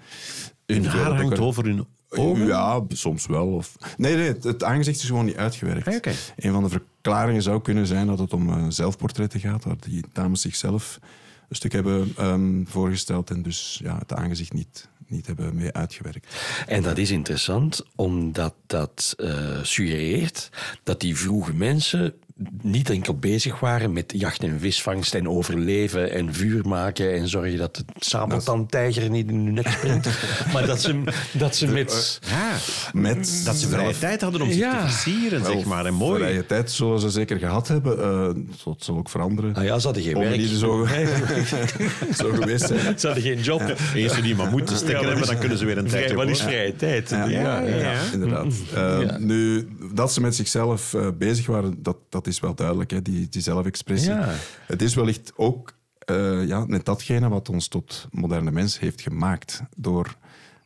Hun 0.65 0.85
haar 0.85 1.15
hangt 1.15 1.39
over 1.39 1.63
hun 1.63 1.85
ogen? 2.09 2.45
Ja, 2.45 2.83
soms 2.87 3.25
wel. 3.25 3.47
Of... 3.47 3.75
Nee, 3.97 4.15
nee, 4.15 4.27
het, 4.27 4.43
het 4.43 4.63
aangezicht 4.63 5.01
is 5.01 5.07
gewoon 5.07 5.25
niet 5.25 5.35
uitgewerkt. 5.35 5.87
Ah, 5.87 5.95
oké. 5.95 6.13
Een 6.35 6.51
van 6.51 6.63
de 6.63 6.69
verklaringen 6.69 7.41
zou 7.41 7.61
kunnen 7.61 7.87
zijn 7.87 8.07
dat 8.07 8.19
het 8.19 8.33
om 8.33 8.49
eh, 8.49 8.65
zelfportretten 8.69 9.39
gaat, 9.39 9.63
waar 9.63 9.75
die 9.79 10.03
dames 10.13 10.41
zichzelf 10.41 10.99
een 11.49 11.55
stuk 11.55 11.71
hebben 11.71 12.13
ehm, 12.17 12.65
voorgesteld 12.65 13.29
en 13.29 13.41
dus 13.41 13.79
ja, 13.83 13.97
het 13.97 14.13
aangezicht 14.13 14.53
niet, 14.53 14.89
niet 15.07 15.27
hebben 15.27 15.55
mee 15.55 15.71
uitgewerkt. 15.71 16.35
En 16.67 16.83
dat 16.83 16.97
is 16.97 17.11
interessant, 17.11 17.83
omdat 17.95 18.53
dat 18.65 19.13
eh 19.17 19.63
suggereert 19.63 20.49
dat 20.83 20.99
die 20.99 21.17
vroege 21.17 21.53
mensen 21.53 22.13
niet 22.61 22.89
enkel 22.89 23.15
bezig 23.17 23.59
waren 23.59 23.93
met 23.93 24.13
jacht 24.17 24.43
en 24.43 24.59
visvangst 24.59 25.15
en 25.15 25.29
overleven 25.29 26.11
en 26.11 26.33
vuur 26.33 26.67
maken 26.67 27.13
en 27.13 27.27
zorgen 27.27 27.57
dat 27.57 27.75
de 27.75 27.83
sabeltandtijger 27.99 29.09
niet 29.09 29.29
in 29.29 29.35
hun 29.35 29.53
nek 29.53 29.67
springt, 29.67 30.07
maar 30.53 30.65
dat 30.65 30.81
ze, 30.81 31.03
dat 31.31 31.55
ze 31.55 31.67
met... 31.67 32.19
Ja, 32.29 32.55
Met 32.93 33.41
dat 33.45 33.55
ze 33.55 33.67
vrije 33.67 33.97
tijd 33.99 34.21
hadden 34.21 34.41
om 34.41 34.47
zich 34.51 34.57
Ja. 34.59 34.81
te 34.85 34.89
versieren, 34.91 35.45
zeg 35.45 35.63
maar. 35.65 35.85
En 35.85 35.93
mooi. 35.93 36.19
Vrije 36.21 36.45
tijd 36.45 36.71
zullen 36.71 36.99
ze 36.99 37.09
zeker 37.09 37.37
gehad 37.39 37.67
hebben. 37.67 37.99
eh, 37.99 38.43
dat 38.65 38.75
zal 38.83 38.97
ook 38.97 39.09
veranderen. 39.09 39.53
Ah 39.55 39.63
ja, 39.63 39.79
ze 39.79 39.85
hadden 39.85 40.03
geen 40.03 40.17
werk. 40.19 40.37
niet 40.37 40.49
zo, 40.49 40.87
zo 42.19 42.31
geweest 42.31 42.67
zijn. 42.67 42.99
Ze 42.99 43.05
hadden 43.07 43.23
geen 43.25 43.39
job. 43.41 43.75
Eens 43.95 44.13
ze 44.15 44.21
die 44.21 44.35
maar 44.35 44.49
moeten 44.51 44.77
steken 44.77 45.01
Ja, 45.01 45.07
hebben, 45.07 45.27
dan 45.27 45.37
kunnen 45.37 45.57
ze 45.57 45.65
weer 45.65 45.77
een 45.77 45.87
tijdje 45.87 46.15
Wat 46.15 46.27
is 46.29 46.41
vrije 46.41 46.75
tijd? 46.75 47.09
Ja, 47.09 47.25
Ja, 47.25 47.59
ja, 47.61 47.75
ja. 47.75 47.93
inderdaad. 48.13 48.45
Eh, 48.73 49.01
Ja. 49.01 49.17
Nu, 49.17 49.67
dat 49.93 50.13
ze 50.13 50.21
met 50.21 50.35
zichzelf 50.35 50.93
eh, 50.93 51.07
bezig 51.17 51.45
waren, 51.45 51.75
dat, 51.83 51.97
dat 52.09 52.27
is 52.27 52.39
wel 52.39 52.46
duidelijk, 52.55 52.91
hè, 52.91 53.01
die, 53.01 53.29
die 53.29 53.41
zelfexpressie. 53.41 54.11
Ja. 54.11 54.33
Het 54.65 54.81
is 54.81 54.95
wellicht 54.95 55.33
ook 55.35 55.73
eh, 56.07 56.47
ja, 56.47 56.65
net 56.65 56.85
datgene 56.85 57.29
wat 57.29 57.49
ons 57.49 57.67
tot 57.67 58.07
moderne 58.11 58.51
mens 58.51 58.79
heeft 58.79 59.01
gemaakt. 59.01 59.61
Door 59.75 60.15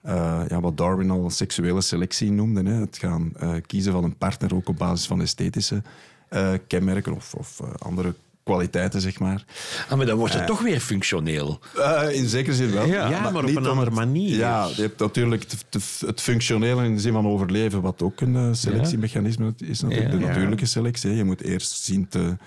eh, 0.01 0.41
ja, 0.47 0.59
wat 0.59 0.77
Darwin 0.77 1.09
al 1.09 1.29
seksuele 1.29 1.81
selectie 1.81 2.31
noemde. 2.31 2.69
Hè, 2.69 2.79
het 2.79 2.97
gaan 2.97 3.31
eh, 3.35 3.53
kiezen 3.65 3.91
van 3.91 4.03
een 4.03 4.17
partner 4.17 4.55
ook 4.55 4.69
op 4.69 4.77
basis 4.77 5.07
van 5.07 5.21
esthetische 5.21 5.81
kenmerken 6.67 7.15
of, 7.15 7.33
of 7.33 7.61
andere 7.77 8.15
kwaliteiten, 8.43 9.01
zeg 9.01 9.19
maar. 9.19 9.43
Ah, 9.89 9.97
maar 9.97 10.05
dan 10.05 10.17
wordt 10.17 10.33
het 10.33 10.47
toch 10.47 10.61
weer 10.61 10.79
functioneel. 10.79 11.59
Eh, 11.77 12.03
in 12.11 12.27
zekere 12.29 12.55
zin 12.55 12.71
wel. 12.71 12.85
Ja, 12.85 13.29
maar 13.31 13.43
op 13.43 13.55
een 13.55 13.65
andere 13.67 13.91
manier. 13.91 14.37
Ja, 14.37 14.67
je 14.75 14.81
hebt 14.81 14.99
natuurlijk 14.99 15.45
het, 16.05 16.21
functionele 16.21 16.85
in 16.85 16.95
de 16.95 17.01
zin 17.01 17.13
van 17.13 17.27
overleven, 17.27 17.81
wat 17.81 18.01
ook 18.01 18.21
een 18.21 18.35
eh, 18.35 18.47
selectiemechanisme 18.51 19.53
is 19.57 19.81
natuurlijk. 19.81 20.11
Ja. 20.11 20.17
De 20.17 20.23
Ja. 20.23 20.27
natuurlijke 20.27 20.65
selectie. 20.65 21.15
Je 21.15 21.23
moet 21.23 21.41
eerst 21.41 21.83
zien 21.83 22.07
te, 22.07 22.37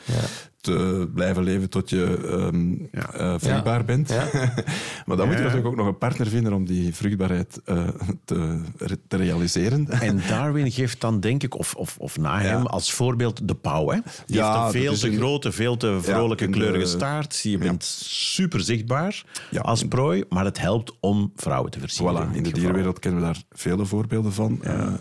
te 0.64 1.08
blijven 1.14 1.42
leven 1.42 1.70
tot 1.70 1.90
je 1.90 2.18
ehm, 2.28 2.74
eh, 3.14 3.34
vruchtbaar 3.38 3.84
bent. 3.84 4.08
Ja. 4.08 4.28
maar 5.06 5.16
dan 5.16 5.26
moet 5.26 5.36
je 5.36 5.42
Ja. 5.42 5.46
natuurlijk 5.46 5.66
ook 5.66 5.76
nog 5.76 5.86
een 5.86 5.98
partner 5.98 6.26
vinden 6.26 6.52
om 6.52 6.66
die 6.66 6.94
vruchtbaarheid 6.94 7.60
eh, 7.64 7.88
te, 8.24 8.60
te 9.08 9.16
realiseren. 9.16 9.88
En 9.88 10.20
Darwin 10.28 10.72
geeft 10.72 11.00
dan, 11.00 11.20
denk 11.20 11.42
ik, 11.42 11.58
of, 11.58 11.74
of, 11.74 11.96
of 11.98 12.18
na 12.18 12.40
Ja. 12.40 12.46
hem, 12.48 12.66
als 12.66 12.92
voorbeeld 12.92 13.48
de 13.48 13.54
pauw. 13.54 13.88
Hè? 13.90 13.98
Die 14.26 14.36
Ja, 14.36 14.62
heeft 14.62 14.74
een 14.74 14.80
veel 14.80 14.94
te 14.94 15.08
een- 15.08 15.16
grote, 15.16 15.52
veel 15.52 15.76
te 15.76 15.98
vrolijke, 16.02 16.48
kleurige 16.48 16.86
staart. 16.86 17.40
Je 17.42 17.58
bent 17.58 17.84
super 17.84 18.60
zichtbaar 18.60 19.24
Ja. 19.50 19.60
als 19.60 19.82
prooi, 19.84 20.24
maar 20.28 20.44
het 20.44 20.58
helpt 20.60 20.92
om 21.00 21.32
vrouwen 21.36 21.70
te 21.70 21.80
versieren. 21.80 22.14
Voilà, 22.16 22.20
in 22.26 22.28
de 22.32 22.36
geval. 22.38 22.52
dierenwereld 22.52 22.98
kennen 22.98 23.20
we 23.20 23.26
daar 23.26 23.42
vele 23.52 23.84
voorbeelden 23.84 24.32
van. 24.32 24.58
Eh, 24.62 24.92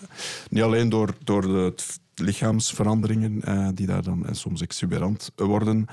niet 0.50 0.64
alleen 0.64 0.90
door, 0.90 1.14
door 1.24 1.42
de 1.42 1.48
het 1.64 2.02
lichaamsveranderingen 2.16 3.42
eh, 3.42 3.68
die 3.74 3.88
daar 3.88 4.04
dan 4.04 4.26
eh, 4.26 4.34
soms 4.34 4.62
exuberant 4.62 5.32
worden. 5.36 5.88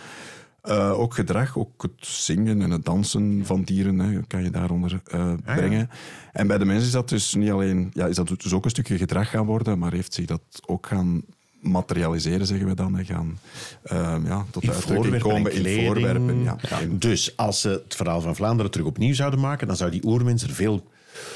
Eh, 0.62 1.00
ook 1.00 1.14
gedrag, 1.14 1.58
ook 1.58 1.82
het 1.82 2.06
zingen 2.06 2.62
en 2.62 2.70
het 2.70 2.84
dansen 2.84 3.42
van 3.44 3.62
dieren 3.62 3.98
hè, 3.98 4.20
kan 4.26 4.42
je 4.42 4.50
daaronder 4.50 5.00
eh, 5.04 5.32
brengen. 5.44 5.90
En 6.32 6.46
bij 6.46 6.58
de 6.58 6.64
mensen 6.64 6.86
is 6.86 6.92
dat 6.92 7.08
dus 7.08 7.34
niet 7.34 7.50
alleen, 7.50 7.90
ja, 7.94 8.06
is 8.06 8.16
dat 8.16 8.28
dus 8.28 8.52
ook 8.52 8.64
een 8.64 8.70
stukje 8.70 8.98
gedrag 8.98 9.30
gaan 9.30 9.46
worden, 9.46 9.78
maar 9.78 9.92
heeft 9.92 10.14
zich 10.14 10.26
dat 10.26 10.40
ook 10.66 10.86
gaan 10.86 11.22
materialiseren, 11.60 12.46
zeggen 12.46 12.66
we 12.66 12.74
dan. 12.74 12.94
Hè, 12.94 13.04
gaan 13.04 13.38
eh, 13.82 14.16
ja, 14.24 14.44
tot 14.50 14.62
In 14.62 14.70
uitdrukking 14.70 15.14
en 15.14 15.20
komen 15.20 15.52
in 15.52 15.84
voorwerpen. 15.84 16.42
Ja, 16.42 16.56
ja. 16.68 16.78
Dus 16.90 17.36
als 17.36 17.60
ze 17.60 17.68
het 17.68 17.96
verhaal 17.96 18.20
van 18.20 18.36
Vlaanderen 18.36 18.70
terug 18.70 18.86
opnieuw 18.86 19.14
zouden 19.14 19.40
maken, 19.40 19.66
dan 19.66 19.76
zou 19.76 19.90
die 19.90 20.04
oermens 20.04 20.42
er 20.42 20.50
veel 20.50 20.86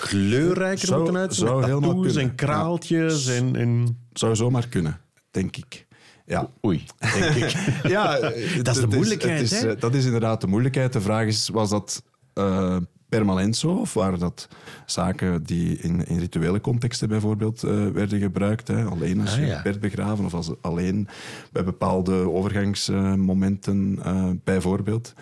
kleurrijker 0.00 0.86
Zou- 0.86 1.02
moeten 1.02 1.20
uitzien. 1.20 1.46
zou 1.46 1.60
Met 1.60 1.70
tattoos 1.70 2.04
kunnen, 2.12 2.22
en 2.30 2.34
kraaltjes 2.34 3.26
en, 3.26 3.56
en... 3.56 3.98
Zou 4.12 4.36
zomaar 4.36 4.68
kunnen, 4.68 5.00
denk 5.30 5.56
ik. 5.56 5.86
Ja. 6.26 6.50
Oei, 6.66 6.84
denk 6.98 7.34
ik. 7.34 7.54
Ja, 7.90 8.18
Dat 8.62 8.74
is 8.76 8.80
de 8.80 8.86
moeilijkheid, 8.86 9.40
het 9.40 9.50
is, 9.52 9.60
hè? 9.60 9.74
eh, 9.74 9.80
Dat 9.80 9.94
is 9.94 10.04
inderdaad 10.04 10.40
de 10.40 10.46
moeilijkheid. 10.46 10.92
De 10.92 11.00
vraag 11.00 11.26
is, 11.26 11.48
was 11.48 11.70
dat 11.70 12.02
eh, 12.34 12.76
permanent 13.16 13.56
zo? 13.56 13.68
Of 13.74 13.94
waren 13.94 14.18
dat 14.18 14.48
zaken 14.86 15.42
die 15.42 15.76
in, 15.78 16.06
in 16.06 16.18
rituele 16.18 16.60
contexten 16.60 17.08
bijvoorbeeld 17.08 17.62
eh, 17.62 17.86
werden 17.86 18.20
gebruikt? 18.20 18.68
Hè? 18.68 18.84
Alleen 18.84 19.20
als 19.20 19.32
Ah, 19.32 19.38
je 19.38 19.46
ja. 19.46 19.62
werd 19.62 19.80
begraven 19.80 20.24
of 20.24 20.34
als, 20.34 20.50
alleen 20.60 21.08
bij 21.52 21.64
bepaalde 21.64 22.12
overgangsmomenten 22.30 23.98
eh, 24.04 24.30
bijvoorbeeld. 24.44 25.14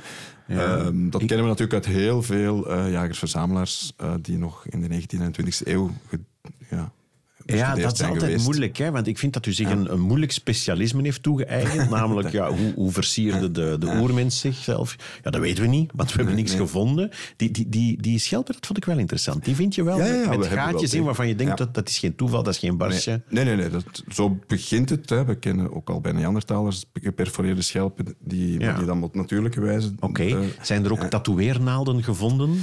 Ehm, 0.48 1.10
dat 1.10 1.24
kennen 1.24 1.42
we 1.46 1.50
natuurlijk 1.50 1.86
uit 1.86 1.94
heel 1.96 2.22
veel 2.22 2.70
eh, 2.70 2.90
jagers-verzamelaars 2.90 3.92
die 4.20 4.38
nog 4.38 4.66
in 4.66 4.80
de 4.80 5.00
19e 5.00 5.20
en 5.20 5.34
20e 5.42 5.66
eeuw 5.66 5.90
ja, 6.70 6.92
Ja, 7.46 7.74
dat 7.74 7.92
is 7.92 8.02
altijd 8.02 8.22
geweest. 8.22 8.44
moeilijk, 8.44 8.76
hè? 8.76 8.90
want 8.90 9.06
ik 9.06 9.18
vind 9.18 9.32
dat 9.32 9.46
u 9.46 9.52
zich 9.52 9.70
een, 9.70 9.92
een 9.92 10.00
moeilijk 10.00 10.32
specialisme 10.32 11.02
heeft 11.02 11.22
toegeëigend. 11.22 11.90
namelijk, 12.00 12.30
ja, 12.32 12.50
hoe, 12.52 12.72
hoe 12.74 12.92
versierde 12.92 13.50
de, 13.50 13.76
de 13.78 13.86
oermens 14.00 14.40
zichzelf? 14.40 14.96
Ja, 15.22 15.30
dat 15.30 15.40
weten 15.40 15.62
we 15.62 15.68
niet, 15.68 15.90
want 15.94 16.10
we 16.10 16.16
hebben 16.16 16.34
niks 16.34 16.54
gevonden. 16.54 17.10
Die, 17.36 17.50
die, 17.50 17.68
die, 17.68 18.02
die 18.02 18.18
schelpert 18.18 18.66
vond 18.66 18.78
ik 18.78 18.84
wel 18.84 18.98
interessant. 18.98 19.44
Die 19.44 19.54
vind 19.54 19.74
je 19.74 19.82
wel 19.84 19.98
Ja, 19.98 20.04
ja, 20.06 20.14
ja, 20.14 20.22
we 20.30 20.36
met 20.36 20.48
wel 20.48 20.58
gaatjes 20.58 20.94
in 20.94 21.02
waarvan 21.04 21.28
je 21.28 21.34
denkt, 21.34 21.58
Ja. 21.58 21.64
dat, 21.64 21.74
dat 21.74 21.88
is 21.88 21.98
geen 21.98 22.14
toeval, 22.16 22.42
dat 22.42 22.52
is 22.54 22.58
geen 22.60 22.76
barstje. 22.76 23.22
Nee, 23.28 23.44
nee, 23.44 23.56
nee. 23.56 23.68
Dat, 23.68 23.84
zo 24.08 24.38
begint 24.46 24.90
het. 24.90 25.10
Hè. 25.10 25.24
We 25.24 25.34
kennen 25.34 25.72
ook 25.74 25.90
al 25.90 26.00
bij 26.00 26.12
Neandertalers 26.12 26.84
geperforeerde 26.92 27.62
schelpen 27.62 28.14
die, 28.18 28.60
Ja. 28.60 28.76
die 28.76 28.86
dan 28.86 29.02
op 29.02 29.14
natuurlijke 29.14 29.60
wijze... 29.60 29.92
Oké, 30.00 30.22
eh, 30.24 30.38
zijn 30.62 30.84
er 30.84 30.92
ook 30.92 31.02
tatoeëernaalden 31.04 32.02
gevonden? 32.02 32.60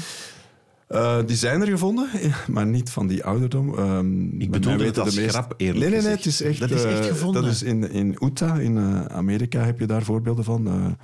Eh, 0.89 1.17
die 1.25 1.36
zijn 1.36 1.62
er 1.62 1.67
gevonden, 1.67 2.10
maar 2.53 2.65
niet 2.65 2.89
van 2.89 3.08
die 3.08 3.24
ouderdom. 3.24 3.77
Ehm, 3.77 4.38
mij 4.50 4.60
het 4.60 4.81
weten 4.81 5.03
als 5.03 5.15
de 5.15 5.27
grap, 5.27 5.53
eerlijk 5.58 5.79
Nee, 5.79 5.89
nee, 5.89 6.01
nee. 6.01 6.15
Het 6.15 6.25
is 6.25 6.41
echt, 6.41 6.60
Dat 6.60 6.72
is 6.72 6.84
echt 6.84 7.00
eh, 7.00 7.05
gevonden? 7.05 7.41
Dat 7.41 7.51
is 7.51 7.63
in, 7.63 7.91
in 7.91 8.17
Utah, 8.19 8.62
in 8.62 8.77
eh, 8.77 9.05
Amerika, 9.05 9.60
heb 9.60 9.79
je 9.79 9.86
daar 9.86 10.03
voorbeelden 10.03 10.43
van. 10.43 10.98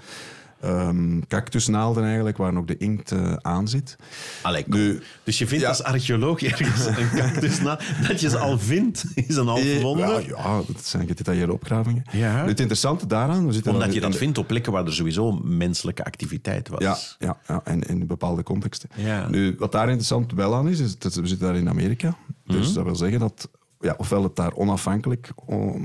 Eh, 0.59 0.69
ehm, 0.87 1.19
cactusnaalden 1.27 2.03
eigenlijk, 2.03 2.37
waar 2.37 2.53
nog 2.53 2.65
de 2.65 2.77
inkt 2.77 3.11
eh, 3.11 3.33
aan 3.33 3.67
zit. 3.67 3.95
Allee. 4.41 4.63
Nu- 4.67 5.01
dus 5.23 5.37
je 5.37 5.47
vindt 5.47 5.63
Ja. 5.63 5.69
als 5.69 5.83
archeoloog 5.83 6.41
ergens 6.43 6.85
een 6.85 7.09
cactus 7.15 7.61
na, 7.61 7.79
dat 8.07 8.21
je 8.21 8.29
ze 8.29 8.37
al 8.37 8.59
vindt, 8.59 9.05
is 9.15 9.35
een 9.35 9.47
half 9.47 9.63
Eh, 9.63 9.81
wonder. 9.81 10.07
Ja, 10.07 10.19
ja, 10.37 10.61
dat 10.67 10.85
zijn 10.85 11.07
gedetailleerde 11.07 11.53
opgravingen. 11.53 12.03
Ja. 12.11 12.41
Nu, 12.41 12.47
Het 12.49 12.59
interessante 12.59 13.07
daaraan... 13.07 13.45
We 13.47 13.53
zitten 13.53 13.71
Omdat 13.73 13.93
je 13.93 13.99
dat 14.01 14.11
de- 14.11 14.17
vindt 14.17 14.37
op 14.37 14.47
plekken 14.47 14.71
waar 14.71 14.85
er 14.85 14.93
sowieso 14.93 15.31
menselijke 15.43 16.05
activiteit 16.05 16.67
was. 16.69 16.81
Ja, 16.81 16.97
ja, 17.19 17.37
ja 17.47 17.61
en 17.63 17.81
in 17.81 18.07
bepaalde 18.07 18.43
contexten. 18.43 18.89
Nu, 19.29 19.55
wat 19.59 19.71
daar 19.71 19.85
interessant 19.87 20.31
wel 20.33 20.55
aan 20.55 20.67
is, 20.69 20.79
is 20.79 20.97
dat 20.97 21.13
we 21.15 21.27
zitten 21.27 21.47
daar 21.47 21.55
in 21.57 21.69
Amerika. 21.69 22.17
Dus 22.45 22.73
dat 22.73 22.83
wil 22.83 22.95
zeggen 22.95 23.19
dat 23.19 23.49
ja, 23.79 23.93
ofwel 23.97 24.23
het 24.23 24.35
daar 24.35 24.53
onafhankelijk 24.53 25.31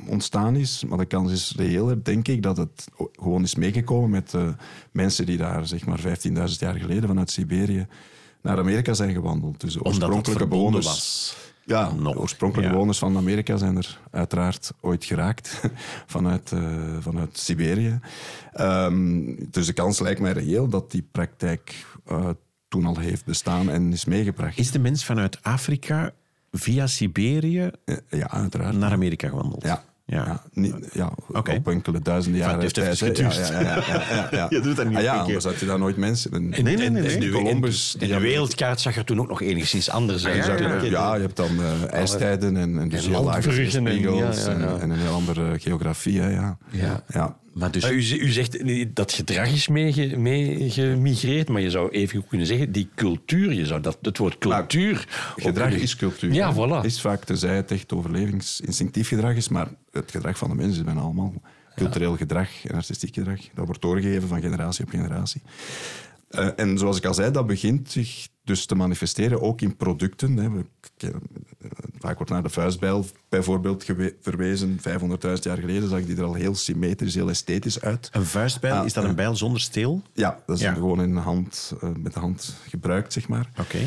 ontstaan 0.09 0.56
is, 0.56 0.85
maar 0.88 0.99
de 0.99 1.04
kans 1.04 1.32
is 1.32 1.54
reëler, 1.56 2.04
denk 2.04 2.28
ik, 2.28 2.42
dat 2.42 2.56
het 2.56 2.88
gewoon 3.12 3.42
is 3.42 3.54
meegekomen 3.54 4.11
met 4.11 4.35
eh, 4.35 4.49
mensen 4.90 5.26
die 5.26 5.37
daar 5.37 5.66
zeg 5.66 5.87
maar 5.87 6.00
15.000 6.00 6.09
jaar 6.59 6.75
geleden 6.75 7.09
vanuit 7.09 7.30
Siberië 7.30 7.87
naar 8.42 8.59
Amerika 8.59 8.92
zijn 8.92 9.12
gewandeld. 9.12 9.61
Dus 9.61 9.85
oorspronkelijke 9.85 10.47
bewoners... 10.47 10.87
was. 10.87 11.37
Ja, 11.64 11.92
Nog, 11.92 12.16
oorspronkelijke 12.16 12.70
ja. 12.70 12.76
bewoners 12.76 12.99
van 12.99 13.16
Amerika 13.16 13.56
zijn 13.56 13.76
er 13.76 14.00
uiteraard 14.11 14.73
ooit 14.80 15.04
geraakt 15.04 15.61
vanuit, 16.06 16.52
eh, 16.52 16.97
vanuit 17.00 17.38
Siberië. 17.38 18.00
Ehm, 18.52 19.35
dus 19.50 19.66
de 19.66 19.73
kans 19.73 20.00
lijkt 20.00 20.20
mij 20.20 20.32
reëel 20.32 20.68
dat 20.68 20.90
die 20.90 21.09
praktijk 21.12 21.87
eh, 22.04 22.28
toen 22.68 22.87
al 22.87 22.99
heeft 22.99 23.25
bestaan 23.25 23.70
en 23.70 23.92
is 23.92 24.04
meegebracht. 24.04 24.59
Is 24.59 24.70
de 24.70 24.78
mens 24.78 25.04
vanuit 25.04 25.42
Afrika 25.42 26.12
via 26.50 26.87
Siberië 26.87 27.71
ja, 28.09 28.30
uiteraard. 28.30 28.76
naar 28.76 28.92
Amerika 28.92 29.28
gewandeld? 29.28 29.62
Ja. 29.62 29.83
Ja. 30.07 30.25
Ja, 30.26 30.42
niet, 30.52 30.75
ja 30.92 31.12
Oké. 31.28 31.54
op 31.54 31.69
enkele 31.69 32.00
duizenden 32.00 32.40
jaren 32.40 32.61
het 32.61 32.76
heeft 32.76 33.00
even 33.00 33.14
tijd, 33.14 33.38
hè. 33.38 33.45
geduurd. 33.45 33.49
Ja, 33.49 33.61
ja, 33.61 33.76
ja, 33.76 33.85
ja, 33.95 34.14
ja, 34.14 34.28
ja. 34.30 34.47
Je 34.57 34.61
doet 34.61 34.76
dat 34.76 34.87
niet 34.88 34.97
Ah, 34.97 35.02
ja, 35.02 35.12
op 35.12 35.19
een 35.21 35.25
keer. 35.26 35.35
anders 35.35 35.45
had 35.45 35.61
je 35.61 35.66
daar 35.66 35.78
nooit 35.78 35.97
mensen. 35.97 36.33
En, 36.33 36.49
nee, 36.49 36.62
nee, 36.62 36.76
nee, 36.76 36.87
En 36.87 36.92
nee. 36.92 37.19
de, 37.19 37.28
Columbus, 37.30 37.92
en 37.92 37.99
die 37.99 38.09
de 38.09 38.21
wereldkaart 38.21 38.80
zag 38.80 38.97
er 38.97 39.04
toen 39.04 39.21
ook 39.21 39.28
nog 39.28 39.42
enigszins 39.42 39.90
anders 39.90 40.26
uit. 40.26 40.45
Ja, 40.90 41.14
je 41.14 41.21
hebt 41.21 41.37
dan 41.37 41.50
eh, 41.61 41.92
ijstijden 41.92 42.57
en, 42.57 42.78
en 42.78 42.88
dus 42.88 43.04
en 43.04 43.11
heel 43.11 43.23
lage 43.25 43.33
landbruggen 43.47 43.87
en- 43.87 43.92
spiegels 43.92 44.45
ja, 44.45 44.50
ja, 44.52 44.59
ja. 44.59 44.66
en, 44.66 44.80
en 44.80 44.90
een 44.90 44.99
heel 44.99 45.12
andere 45.14 45.59
geografie. 45.59 46.21
Hè, 46.21 46.28
ja. 46.30 46.59
Ja. 46.71 47.37
Maar 47.52 47.71
dus, 47.71 47.90
u, 47.90 48.21
u 48.21 48.28
zegt 48.28 48.59
dat 48.95 49.12
gedrag 49.12 49.52
is 49.52 49.69
meege- 49.69 50.16
meegemigreerd, 50.16 51.49
maar 51.49 51.61
je 51.61 51.71
zou 51.71 51.90
even 51.90 52.19
goed 52.19 52.28
kunnen 52.28 52.47
zeggen, 52.47 52.73
die 52.73 52.88
cultuur, 52.95 53.52
je 53.52 53.66
zou 53.66 53.80
dat, 53.80 53.99
het 54.02 54.19
woord 54.19 54.38
cultuur... 54.38 55.09
Gedrag 55.37 55.73
is 55.73 55.97
cultuur. 55.97 56.33
Ja, 56.33 56.54
hè. 56.54 56.83
voilà. 56.83 56.85
Is 56.85 57.00
vaak, 57.00 57.25
tenzij 57.25 57.57
het 57.57 57.71
echt 57.71 57.92
overlevingsinstinctief 57.92 59.09
gedrag 59.09 59.35
is, 59.35 59.49
maar 59.49 59.69
het 59.92 60.11
gedrag 60.11 60.38
van 60.38 60.49
de 60.49 60.54
mensen 60.54 60.78
is 60.78 60.85
bijna 60.85 61.00
allemaal 61.00 61.35
cultureel 61.76 62.16
gedrag 62.16 62.49
en 62.64 62.75
artistiek 62.75 63.14
gedrag. 63.14 63.40
Dat 63.54 63.66
wordt 63.66 63.83
doorgegeven 63.83 64.28
van 64.28 64.40
generatie 64.40 64.85
op 64.85 64.90
generatie. 64.90 65.42
Eh, 66.30 66.49
en 66.56 66.78
zoals 66.78 66.96
ik 66.96 67.04
al 67.04 67.14
zei, 67.14 67.30
dat 67.30 67.46
begint 67.46 67.90
zich 67.90 68.28
dus 68.44 68.66
te 68.66 68.75
manifesteren 68.75 69.40
ook 69.42 69.60
in 69.60 69.76
producten. 69.76 70.37
Hè. 70.37 70.49
Eh, 70.96 71.10
vaak 71.99 72.16
wordt 72.16 72.30
naar 72.32 72.42
de 72.42 72.49
vuistbijl 72.49 73.06
bijvoorbeeld 73.28 73.84
verwezen. 74.20 74.78
500.000 74.80 75.44
jaar 75.44 75.58
geleden 75.58 75.88
zag 75.88 76.04
die 76.04 76.16
er 76.16 76.25
al 76.25 76.34
heel 76.34 76.54
symmetrisch, 76.54 77.14
heel 77.14 77.28
esthetisch 77.28 77.80
uit. 77.80 78.08
een 78.12 78.25
vuistbijl, 78.25 78.75
Ah, 78.75 78.84
is 78.87 78.92
dat 78.92 79.04
een 79.04 79.14
bijl 79.14 79.37
zonder 79.37 79.60
steel? 79.60 80.02
Ja, 80.12 80.42
dat 80.46 80.56
is 80.56 80.62
Ja. 80.62 80.72
gewoon 80.75 81.02
in 81.02 81.14
de 81.14 81.20
hand, 81.20 81.72
eh, 81.80 81.88
met 81.99 82.14
de 82.14 82.20
hand 82.20 82.54
gebruikt, 82.68 83.12
zeg 83.12 83.28
maar. 83.28 83.50
Oké. 83.60 83.78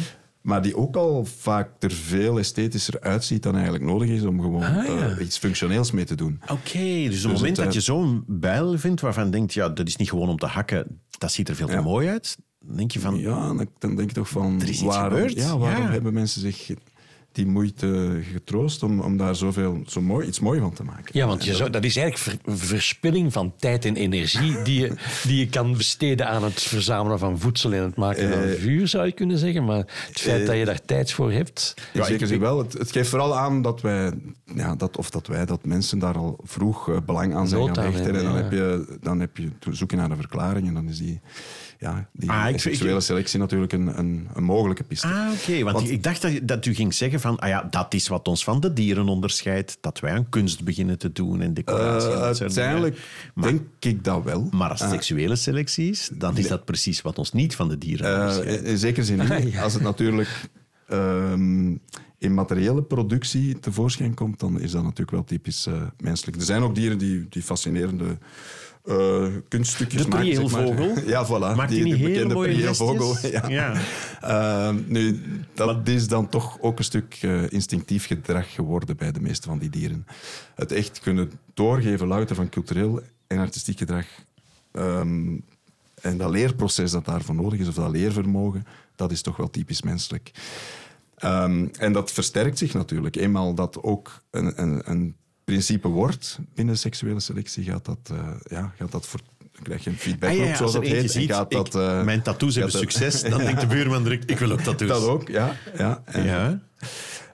Maar 0.44 0.62
die 0.62 0.76
ook 0.78 0.96
al 0.96 1.26
vaak 1.26 1.70
er 1.80 1.92
veel 1.92 2.40
esthetischer 2.40 3.02
uitziet 3.02 3.44
dan 3.44 3.54
eigenlijk 3.54 3.84
nodig 3.84 4.10
is 4.10 4.24
om 4.24 4.42
gewoon 4.42 4.64
Ah, 4.64 4.86
ja. 4.86 5.10
eh, 5.10 5.26
iets 5.26 5.38
functioneels 5.38 5.92
mee 5.92 6.06
te 6.06 6.16
doen. 6.16 6.40
Oké, 6.52 6.80
dus 7.10 7.26
op 7.26 7.32
het 7.32 7.40
moment 7.40 7.46
het, 7.48 7.56
dat 7.56 7.66
eh, 7.68 7.74
je 7.74 7.80
zo'n 7.82 8.24
bijl 8.28 8.78
vindt 8.78 9.02
waarvan 9.02 9.26
je 9.26 9.32
denkt, 9.32 9.54
ja, 9.54 9.70
dat 9.70 9.88
is 9.88 9.96
niet 9.96 10.10
gewoon 10.10 10.30
om 10.30 10.38
te 10.38 10.46
hakken, 10.46 11.02
dat 11.18 11.32
ziet 11.32 11.50
er 11.50 11.56
veel 11.56 11.68
te 11.68 11.74
Ja. 11.74 11.82
mooi 11.82 12.08
uit, 12.10 12.38
dan 12.60 12.76
denk 12.78 12.92
je 12.92 13.00
van, 13.00 13.18
Ja, 13.20 13.54
dan 13.80 13.96
denk 13.96 14.10
je 14.10 14.16
toch 14.16 14.30
van... 14.30 14.56
Er 14.62 14.64
is 14.64 14.70
iets 14.70 14.82
waarom, 14.82 15.18
gebeurd, 15.20 15.34
Ja, 15.34 15.58
waarom 15.58 15.86
hebben 15.88 16.14
mensen 16.14 16.42
zich 16.42 16.72
die 17.34 17.46
moeite 17.46 18.20
getroost 18.34 18.84
om, 18.84 19.00
om 19.00 19.18
daar 19.18 19.36
zoveel, 19.36 19.82
zo 19.88 20.02
mooi, 20.02 20.28
iets 20.28 20.40
mooi 20.40 20.60
van 20.60 20.74
te 20.74 20.84
maken? 20.84 21.06
Ja, 21.12 21.28
want 21.28 21.44
je 21.46 21.56
zou, 21.56 21.70
dat 21.70 21.84
is 21.84 21.96
eigenlijk 21.98 22.42
ver- 22.46 22.56
verspilling 22.58 23.34
van 23.34 23.54
tijd 23.58 23.86
en 23.86 23.96
energie 23.96 24.62
die 24.62 24.80
je, 24.80 24.92
die 25.24 25.38
je 25.38 25.48
kan 25.48 25.78
besteden 25.78 26.28
aan 26.30 26.44
het 26.44 26.62
verzamelen 26.62 27.20
van 27.20 27.40
voedsel 27.40 27.74
en 27.74 27.84
het 27.84 27.96
maken 27.96 28.30
van 28.30 28.42
Eh, 28.44 28.60
vuur, 28.60 28.88
zou 28.88 29.06
je 29.06 29.12
kunnen 29.12 29.38
zeggen. 29.38 29.66
Maar 29.66 29.78
het 29.78 30.20
feit 30.20 30.42
eh, 30.42 30.48
dat 30.48 30.58
je 30.58 30.66
daar 30.66 30.86
tijd 30.86 31.12
voor 31.12 31.32
hebt... 31.32 31.74
Ja, 31.94 32.04
zekere 32.06 32.34
ik- 32.34 32.40
wel. 32.40 32.58
Het, 32.58 32.74
het 32.74 32.92
geeft 32.92 33.10
vooral 33.10 33.38
aan 33.38 33.62
dat 33.62 33.82
wij, 33.82 34.12
ja, 34.56 34.76
dat, 34.76 34.98
of 34.98 35.10
dat 35.10 35.28
wij, 35.28 35.46
dat 35.46 35.66
mensen 35.66 36.00
daar 36.00 36.16
al 36.18 36.40
vroeg 36.44 36.90
eh, 36.90 36.98
belang 37.06 37.36
aan 37.36 37.48
zijn 37.48 37.76
gaan 37.76 37.84
hechten. 37.86 38.16
En 38.16 38.24
dan 38.24 38.36
heb, 38.36 38.52
je, 38.52 38.98
dan 39.02 39.20
heb 39.20 39.38
je 39.38 39.50
te 39.60 39.74
zoeken 39.74 39.98
naar 39.98 40.12
een 40.12 40.18
verklaring. 40.18 40.68
En 40.68 40.74
dan 40.74 40.88
is 40.90 40.98
die, 40.98 41.20
ja, 41.80 42.10
die 42.14 42.30
Ah, 42.32 42.58
seksuele 42.58 42.96
ik- 42.96 43.02
selectie 43.02 43.40
natuurlijk 43.40 43.74
een, 43.74 44.00
een, 44.00 44.28
een 44.34 44.44
mogelijke 44.44 44.84
piste. 44.84 45.08
Ah, 45.08 45.28
oké. 45.34 45.64
Want, 45.64 45.76
Want- 45.76 45.90
ik 45.90 46.04
dacht 46.04 46.22
dat, 46.22 46.32
dat 46.44 46.66
u 46.66 46.74
ging 46.74 46.94
zeggen 46.94 47.20
van, 47.24 47.40
ah 47.40 47.50
ja, 47.50 47.68
dat 47.70 47.94
is 47.94 48.08
wat 48.08 48.28
ons 48.28 48.44
van 48.44 48.60
de 48.60 48.74
dieren 48.74 49.08
onderscheidt. 49.08 49.78
Dat 49.82 50.00
wij 50.00 50.12
aan 50.14 50.30
kunst 50.30 50.64
beginnen 50.64 50.98
te 50.98 51.12
doen 51.12 51.42
en 51.42 51.54
decoratie. 51.54 52.12
en 52.12 52.20
dat 52.20 52.38
soort 52.38 52.54
dingen. 52.54 52.70
uiteindelijk 52.70 52.98
Maar, 53.34 53.50
denk 53.50 53.62
ik 53.80 54.04
dat 54.04 54.24
wel. 54.24 54.48
maar 54.52 54.70
als 54.70 54.80
het 54.80 54.90
seksuele 54.90 55.36
selectie 55.36 55.90
is, 55.90 56.10
dan 56.14 56.38
is 56.38 56.48
dat 56.48 56.66
precies 56.66 57.02
wat 57.02 57.18
ons 57.18 57.32
niet 57.32 57.56
van 57.56 57.70
de 57.70 57.78
dieren 57.78 58.06
Eh, 58.16 58.20
onderscheidt. 58.20 58.64
in, 58.64 58.78
zekere 58.78 59.06
zin 59.06 59.44
niet. 59.44 59.58
Als 59.58 59.74
het 59.74 59.84
natuurlijk 59.84 60.50
ehm, 60.88 61.76
in 62.18 62.34
materiële 62.34 62.84
productie 62.84 63.60
tevoorschijn 63.60 64.14
komt, 64.14 64.40
dan 64.40 64.60
is 64.60 64.72
dat 64.72 64.84
natuurlijk 64.84 65.12
wel 65.12 65.24
typisch 65.24 65.66
eh, 65.66 65.82
menselijk. 65.98 66.38
Er 66.38 66.44
zijn 66.44 66.62
ook 66.62 66.76
dieren 66.76 66.98
die, 66.98 67.26
die 67.30 67.42
fascinerende 67.42 68.18
eh, 68.84 69.26
kunststukjes 69.48 70.02
De 70.02 70.08
maken. 70.08 70.36
zeg 70.36 70.52
maar. 70.52 70.64
prieelvogel. 70.64 71.04
Ja, 71.14 71.26
voilà. 71.26 71.56
Maakt 71.56 71.70
die 71.70 71.84
de 71.84 71.98
bekende 71.98 72.54
gestjes? 72.54 73.22
Ja. 73.32 73.48
Ja. 73.48 73.82
Ehm, 74.22 74.80
nu, 74.88 75.22
dat 75.54 75.88
is 75.88 76.08
dan 76.08 76.30
toch 76.30 76.58
ook 76.62 76.78
een 76.78 76.84
stuk 76.84 77.18
eh, 77.22 77.52
instinctief 77.52 78.06
gedrag 78.06 78.54
geworden 78.54 78.98
bij 78.98 79.12
de 79.12 79.22
meeste 79.22 79.48
van 79.48 79.58
die 79.58 79.70
dieren. 79.70 80.06
Het 80.56 80.72
echt 80.72 81.00
kunnen 81.00 81.32
doorgeven, 81.54 82.08
louter 82.08 82.36
van 82.36 82.50
cultureel 82.50 83.02
en 83.28 83.38
artistiek 83.38 83.78
gedrag. 83.78 84.06
ehm, 84.72 85.38
en 86.02 86.18
dat 86.18 86.30
leerproces 86.30 86.92
dat 86.92 87.06
daarvoor 87.06 87.36
nodig 87.36 87.60
is, 87.60 87.68
of 87.68 87.74
dat 87.76 87.92
leervermogen, 87.92 88.66
dat 88.96 89.12
is 89.12 89.22
toch 89.22 89.38
wel 89.38 89.50
typisch 89.50 89.82
menselijk. 89.82 90.32
Ehm, 91.16 91.68
en 91.80 91.94
dat 91.94 92.12
versterkt 92.12 92.58
zich 92.58 92.74
natuurlijk. 92.74 93.16
Eenmaal 93.16 93.54
dat 93.54 93.84
ook 93.84 94.22
een, 94.32 94.62
een, 94.62 94.82
een 94.92 95.16
principe 95.54 95.88
wordt 95.88 96.40
binnen 96.56 96.78
seksuele 96.78 97.20
selectie, 97.20 97.64
gaat 97.64 97.86
dat, 97.86 97.98
eh, 98.12 98.28
ja, 98.44 98.74
gaat 98.78 98.92
dat 98.92 99.06
voor, 99.08 99.20
krijg 99.62 99.84
je 99.84 99.90
een 99.90 99.96
feedback 99.96 100.30
Ah, 100.30 100.36
ja, 100.38 100.44
ja, 100.44 100.56
zoals 100.56 100.76
als 100.76 100.86
dat 100.88 100.94
heet. 100.94 101.12
ziet, 101.12 101.32
gaat 101.32 101.52
dat, 101.52 101.68
ik- 101.68 101.74
eh, 101.82 102.04
mijn 102.04 102.22
tattoos 102.22 102.56
hebben 102.56 102.74
succes, 102.74 103.22
dan 103.22 103.40
denkt 103.48 103.62
de 103.62 103.68
buurman 103.68 104.04
direct, 104.04 104.30
ik 104.30 104.38
wil 104.40 104.52
ook 104.52 104.62
tattoos. 104.62 104.88
Dat 104.88 105.04
ook, 105.08 105.28
ja. 105.28 105.56
ja. 105.78 106.02
En, 106.06 106.26
Ja. 106.26 106.60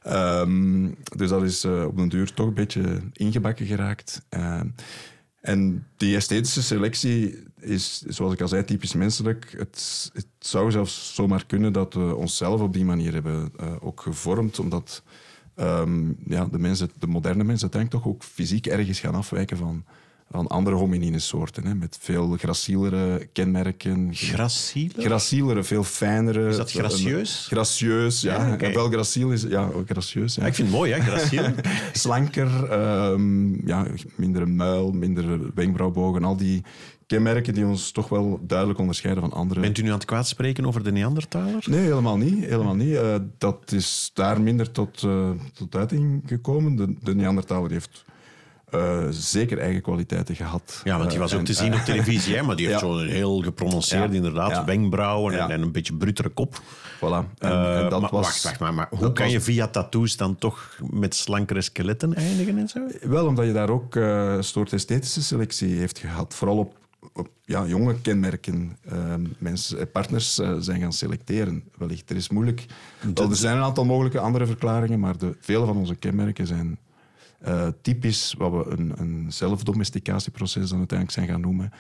Ehm, 0.04 0.88
dus 1.16 1.30
dat 1.30 1.44
is 1.44 1.64
eh, 1.64 1.86
op 1.86 1.98
den 1.98 2.10
duur 2.10 2.34
toch 2.34 2.48
een 2.48 2.54
beetje 2.54 3.02
ingebakken 3.14 3.66
geraakt. 3.66 4.22
Ehm, 4.30 4.68
en 5.42 5.88
die 5.98 6.16
esthetische 6.16 6.64
selectie 6.64 7.44
is, 7.60 8.02
zoals 8.08 8.34
ik 8.34 8.42
al 8.42 8.48
zei, 8.48 8.64
typisch 8.66 8.94
menselijk. 8.94 9.54
Het, 9.58 10.10
het 10.14 10.26
zou 10.40 10.72
zelfs 10.72 11.12
zomaar 11.16 11.46
kunnen 11.46 11.74
dat 11.74 11.94
we 11.94 12.16
onszelf 12.16 12.62
op 12.62 12.74
die 12.74 12.86
manier 12.86 13.14
hebben 13.14 13.52
ook 13.82 14.02
gevormd, 14.02 14.60
omdat 14.60 15.04
ehm, 15.60 16.12
ja, 16.25 16.46
de, 16.46 16.60
mensen, 16.60 16.89
de 17.00 17.08
moderne 17.08 17.44
mensen 17.44 17.72
uiteindelijk 17.72 18.04
toch 18.04 18.13
ook 18.13 18.24
fysiek 18.24 18.66
ergens 18.66 19.00
gaan 19.00 19.16
afwijken 19.16 19.58
van 19.58 19.84
van 20.32 20.48
andere 20.48 20.76
hominine 20.76 21.20
soorten, 21.20 21.66
hè, 21.66 21.76
met 21.76 21.98
veel 22.02 22.36
gracielere 22.38 23.28
kenmerken. 23.34 24.10
Graciele? 24.12 25.02
Gracielere, 25.02 25.64
veel 25.64 25.84
fijnere. 25.84 26.48
Is 26.48 26.58
dat 26.58 26.72
gracieus? 26.72 27.40
Een- 27.44 27.56
gracieus, 27.58 28.22
ja. 28.22 28.58
Wel 28.58 28.90
graciel 28.90 29.32
is, 29.32 29.42
ja, 29.42 29.70
gracieus. 29.86 30.36
Ja. 30.36 30.42
Ja, 30.42 30.48
ik 30.48 30.56
vind 30.56 30.68
het 30.68 30.78
mooi, 30.78 30.92
hè, 30.94 31.00
graciele. 31.00 31.54
Slanker, 31.94 32.70
ehm, 32.70 33.68
ja, 33.68 33.86
minder 34.16 34.48
muil, 34.48 34.92
minder 34.92 35.54
wenkbrauwbogen, 35.54 36.24
al 36.24 36.36
die 36.38 36.64
kenmerken 37.08 37.54
die 37.54 37.66
ons 37.66 37.92
toch 37.92 38.10
wel 38.10 38.40
duidelijk 38.42 38.80
onderscheiden 38.80 39.24
van 39.24 39.34
andere. 39.34 39.60
Bent 39.60 39.78
u 39.78 39.82
nu 39.82 39.88
aan 39.88 39.94
het 39.94 40.06
kwaadspreken 40.06 40.66
over 40.66 40.84
de 40.84 40.92
Neandertaler? 40.92 41.64
Nee, 41.70 41.80
helemaal 41.80 42.18
niet. 42.18 42.46
Helemaal 42.46 42.76
niet. 42.76 42.96
Eh, 42.96 43.16
dat 43.38 43.72
is 43.72 44.12
daar 44.14 44.42
minder 44.42 44.72
tot, 44.72 45.04
eh, 45.04 45.30
tot 45.54 45.76
uiting 45.76 46.22
gekomen. 46.26 46.76
De, 46.76 46.96
de 47.02 47.16
Neandertaler 47.16 47.72
heeft 47.72 48.06
eh, 48.72 49.08
zeker 49.10 49.58
eigen 49.60 49.82
kwaliteiten 49.82 50.36
gehad. 50.36 50.82
Ja, 50.84 50.98
want 50.98 51.04
die 51.10 51.14
Eh, 51.18 51.24
was 51.24 51.34
ook 51.34 51.40
en, 51.40 51.46
te 51.46 51.54
zien 51.54 51.72
eh, 51.74 51.80
op 51.80 51.86
televisie, 51.86 52.36
hè, 52.36 52.42
maar 52.44 52.56
die 52.56 52.68
heeft 52.68 52.80
zo'n 52.90 53.06
heel 53.08 53.42
geprononceerd, 53.42 54.14
inderdaad, 54.14 54.66
wenkbrauwen 54.66 55.50
en, 55.50 55.62
een 55.62 55.72
beetje 55.72 55.94
brutere 55.94 56.30
kop. 56.30 56.62
Voilà. 56.98 57.02
En, 57.02 57.50
Eh, 57.52 57.80
en 57.84 57.90
dat 57.90 58.02
maar 58.02 58.10
was, 58.12 58.26
wacht, 58.26 58.44
wacht, 58.44 58.60
maar, 58.60 58.74
maar 58.74 58.88
hoe 58.90 59.12
kan 59.14 59.24
was- 59.26 59.34
je 59.34 59.42
via 59.42 59.68
tattoos 59.68 60.18
dan 60.18 60.36
toch 60.36 60.78
met 60.90 61.16
slankere 61.16 61.62
skeletten 61.62 62.14
eindigen 62.16 62.58
en 62.58 62.68
zo? 62.68 62.80
Wel, 63.02 63.26
omdat 63.28 63.46
je 63.46 63.54
daar 63.54 63.70
ook 63.70 63.96
eh, 63.96 64.34
een 64.36 64.44
soort 64.44 64.74
esthetische 64.74 65.24
selectie 65.24 65.76
heeft 65.78 65.98
gehad. 66.00 66.36
Vooral 66.36 66.58
op, 66.58 66.78
op 67.14 67.30
ja, 67.46 67.66
jonge 67.66 67.96
kenmerken. 68.02 68.78
eh, 68.90 69.14
mensen, 69.38 69.80
eh, 69.80 69.86
partners 69.92 70.40
eh, 70.40 70.56
zijn 70.60 70.80
gaan 70.82 70.94
selecteren, 70.94 71.64
wellicht. 71.78 72.10
Er 72.10 72.16
is 72.16 72.30
moeilijk. 72.30 72.66
Wel, 73.14 73.30
er 73.30 73.36
zijn 73.36 73.58
een 73.58 73.64
aantal 73.64 73.86
mogelijke 73.86 74.20
andere 74.20 74.46
verklaringen, 74.46 75.00
maar 75.00 75.18
de, 75.18 75.36
vele 75.40 75.66
van 75.66 75.78
onze 75.78 75.96
kenmerken 75.96 76.48
zijn 76.48 76.78
eh, 77.39 77.67
typisch 77.81 78.36
wat 78.38 78.51
we 78.51 78.72
een, 78.72 78.93
een 78.98 79.25
zelfdomesticatieproces 79.31 80.69
dan 80.69 80.77
uiteindelijk 80.77 81.17
zijn 81.17 81.27
gaan 81.27 81.41
noemen. 81.41 81.72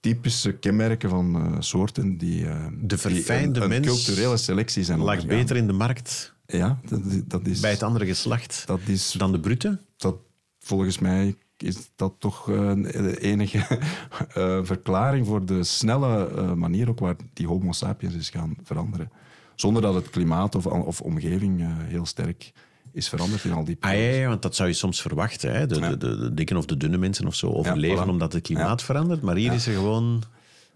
Typische 0.00 0.52
kenmerken 0.52 1.10
van 1.10 1.36
eh, 1.36 1.56
soorten 1.58 2.18
die, 2.18 2.46
eh, 2.46 2.66
De 2.66 2.86
die 2.86 2.98
verfijnde 2.98 3.58
een, 3.58 3.62
een 3.62 3.82
mens 3.82 3.86
culturele 3.86 4.36
selectie 4.36 4.84
zijn 4.84 4.98
Lag 4.98 5.14
ondergaan. 5.14 5.38
beter 5.38 5.56
in 5.56 5.66
de 5.66 5.72
markt 5.72 6.34
Ja, 6.46 6.80
dat, 6.88 7.00
dat 7.26 7.46
is... 7.46 7.60
bij 7.60 7.70
het 7.70 7.82
andere 7.82 8.06
geslacht 8.06 8.62
Dat 8.66 8.80
is 8.86 9.12
dan 9.12 9.32
de 9.32 9.40
brute? 9.40 9.78
dat 9.96 10.16
volgens 10.58 10.98
mij 10.98 11.34
is 11.56 11.76
dat 11.96 12.14
toch 12.18 12.44
de 12.44 13.20
enige 13.20 13.80
verklaring 14.72 15.26
voor 15.26 15.46
de 15.46 15.64
snelle 15.64 16.54
manier 16.54 16.88
ook 16.88 16.98
waar 16.98 17.16
die 17.32 17.46
Homo 17.46 17.72
sapiens 17.72 18.14
is 18.14 18.30
gaan 18.30 18.56
veranderen. 18.62 19.10
Zonder 19.54 19.82
dat 19.82 19.94
het 19.94 20.10
klimaat 20.10 20.54
of, 20.54 20.66
of 20.66 21.00
omgeving 21.00 21.64
heel 21.88 22.06
sterk 22.06 22.52
is 22.94 23.08
veranderd 23.08 23.44
in 23.44 23.52
al 23.52 23.64
die 23.64 23.76
Ah, 23.80 23.90
ja, 23.90 23.96
periodes. 23.96 24.20
ja, 24.20 24.28
want 24.28 24.42
dat 24.42 24.54
zou 24.56 24.68
je 24.68 24.74
soms 24.74 25.00
verwachten. 25.02 25.52
Hè? 25.54 25.66
De, 25.66 25.74
Ja. 25.74 25.88
de, 25.90 25.96
de, 25.96 26.18
de 26.18 26.34
dikke 26.34 26.56
of 26.56 26.66
de 26.66 26.76
dunne 26.76 26.96
mensen 26.98 27.26
of 27.26 27.34
zo 27.34 27.52
overleven 27.52 28.04
voilà. 28.06 28.08
omdat 28.08 28.32
het 28.32 28.42
klimaat 28.42 28.82
verandert. 28.82 29.22
Maar 29.22 29.36
hier 29.36 29.52
is 29.52 29.66
er 29.66 29.74
gewoon... 29.74 30.22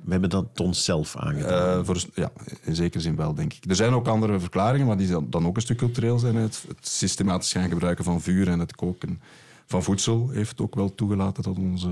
We 0.04 0.10
hebben 0.10 0.30
dat 0.30 0.60
onszelf 0.60 1.16
aangedaan. 1.16 1.78
Eh, 1.78 1.84
voor, 1.84 2.04
ja, 2.14 2.30
in 2.62 2.74
zekere 2.74 3.02
zin 3.02 3.16
wel, 3.16 3.34
denk 3.34 3.52
ik. 3.52 3.64
Er 3.70 3.76
zijn 3.76 3.92
ook 3.92 4.08
andere 4.08 4.40
verklaringen, 4.40 4.86
maar 4.86 4.96
die 4.96 5.28
dan 5.28 5.46
ook 5.46 5.56
een 5.56 5.62
stuk 5.62 5.76
cultureel 5.76 6.18
zijn. 6.18 6.34
Het, 6.36 6.64
het 6.68 6.88
systematisch 6.88 7.52
gaan 7.52 7.68
gebruiken 7.68 8.04
van 8.04 8.20
vuur 8.20 8.48
en 8.48 8.58
het 8.58 8.74
koken 8.76 9.20
van 9.66 9.82
voedsel 9.82 10.28
heeft 10.28 10.60
ook 10.60 10.74
wel 10.74 10.94
toegelaten 10.94 11.42
dat 11.42 11.56
onze 11.58 11.88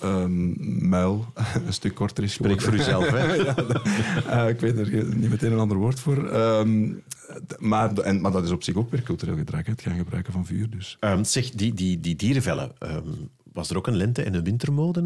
ehm, 0.00 0.88
muil 0.88 1.24
een 1.66 1.72
stuk 1.72 1.94
korter 1.94 2.24
is 2.24 2.32
Spreek 2.32 2.60
voor 2.60 2.72
uzelf, 2.72 3.10
hè? 3.10 3.36
Eh, 4.28 4.48
ik 4.48 4.60
weet 4.60 4.78
er 4.78 5.16
niet 5.16 5.30
meteen 5.30 5.52
een 5.52 5.58
ander 5.58 5.76
woord 5.76 6.00
voor. 6.00 6.28
Ehm, 6.28 6.92
maar, 7.58 7.92
en, 7.92 8.20
maar 8.20 8.32
dat 8.32 8.44
is 8.44 8.50
op 8.50 8.62
zich 8.62 8.74
ook 8.74 8.90
weer 8.90 9.02
cultureel 9.02 9.36
gedrag, 9.36 9.66
hè, 9.66 9.72
het 9.72 9.82
gaan 9.82 9.96
gebruiken 9.96 10.32
van 10.32 10.46
vuur. 10.46 10.70
Dus. 10.70 10.96
Ehm, 11.00 11.24
zeg, 11.24 11.50
die, 11.50 11.74
die, 11.74 12.00
die 12.00 12.16
dierenvellen, 12.16 12.72
was 13.54 13.70
er 13.70 13.76
ook 13.76 13.86
een 13.86 13.96
lente- 13.96 14.22
en 14.22 14.34
een 14.34 14.44
wintermode? 14.50 15.02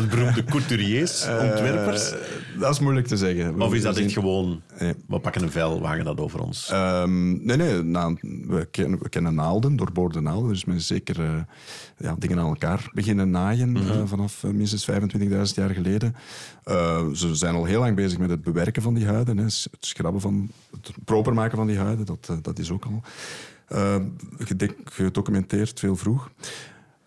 het 0.00 0.08
beroemde 0.10 0.44
couturiers, 0.44 1.26
ontwerpers? 1.28 2.10
Eh, 2.12 2.18
dat 2.58 2.70
is 2.72 2.78
moeilijk 2.80 3.06
te 3.06 3.16
zeggen. 3.16 3.60
of 3.62 3.74
is 3.74 3.82
dat 3.82 3.96
We 3.96 4.02
echt 4.02 4.12
gewoon, 4.12 4.62
Nee. 4.78 4.94
we 5.08 5.18
pakken 5.18 5.42
een 5.42 5.50
vel, 5.50 5.80
wagen 5.80 6.04
dat 6.04 6.20
over 6.20 6.40
ons? 6.40 6.68
Ehm, 6.70 7.44
nee, 7.46 7.56
nee. 7.56 7.82
na- 7.82 8.14
we, 8.46 8.68
kennen, 8.70 9.02
we 9.02 9.08
kennen 9.08 9.34
naalden, 9.34 9.76
doorboorde 9.76 10.20
naalden. 10.20 10.48
Dus 10.48 10.64
men 10.64 10.80
zeker 10.80 11.20
eh, 11.20 11.30
ja, 11.96 12.14
dingen 12.18 12.38
aan 12.38 12.46
elkaar 12.48 12.88
beginnen 12.92 13.30
naaien 13.30 13.76
eh, 13.76 14.02
vanaf 14.04 14.42
minstens 14.42 14.90
25.000 14.90 15.54
jaar 15.54 15.70
geleden. 15.70 16.14
Ze 17.14 17.30
zijn 17.34 17.54
al 17.54 17.64
heel 17.64 17.80
lang 17.80 17.96
bezig 17.96 18.18
met 18.18 18.30
het 18.30 18.42
bewerken 18.42 18.82
van 18.82 18.94
die 18.94 19.06
huiden. 19.06 19.36
Hè. 19.36 19.44
Het 19.44 19.68
schrabben 19.80 20.20
van, 20.20 20.50
het 20.70 20.92
proper 21.04 21.34
maken 21.34 21.56
van 21.56 21.66
die 21.66 21.78
huiden, 21.78 22.06
dat, 22.06 22.30
dat 22.42 22.58
is 22.58 22.70
ook 22.70 22.84
al 22.84 23.02
gedocumenteerd, 24.84 25.78
veel 25.80 25.96
vroeg. 25.96 26.30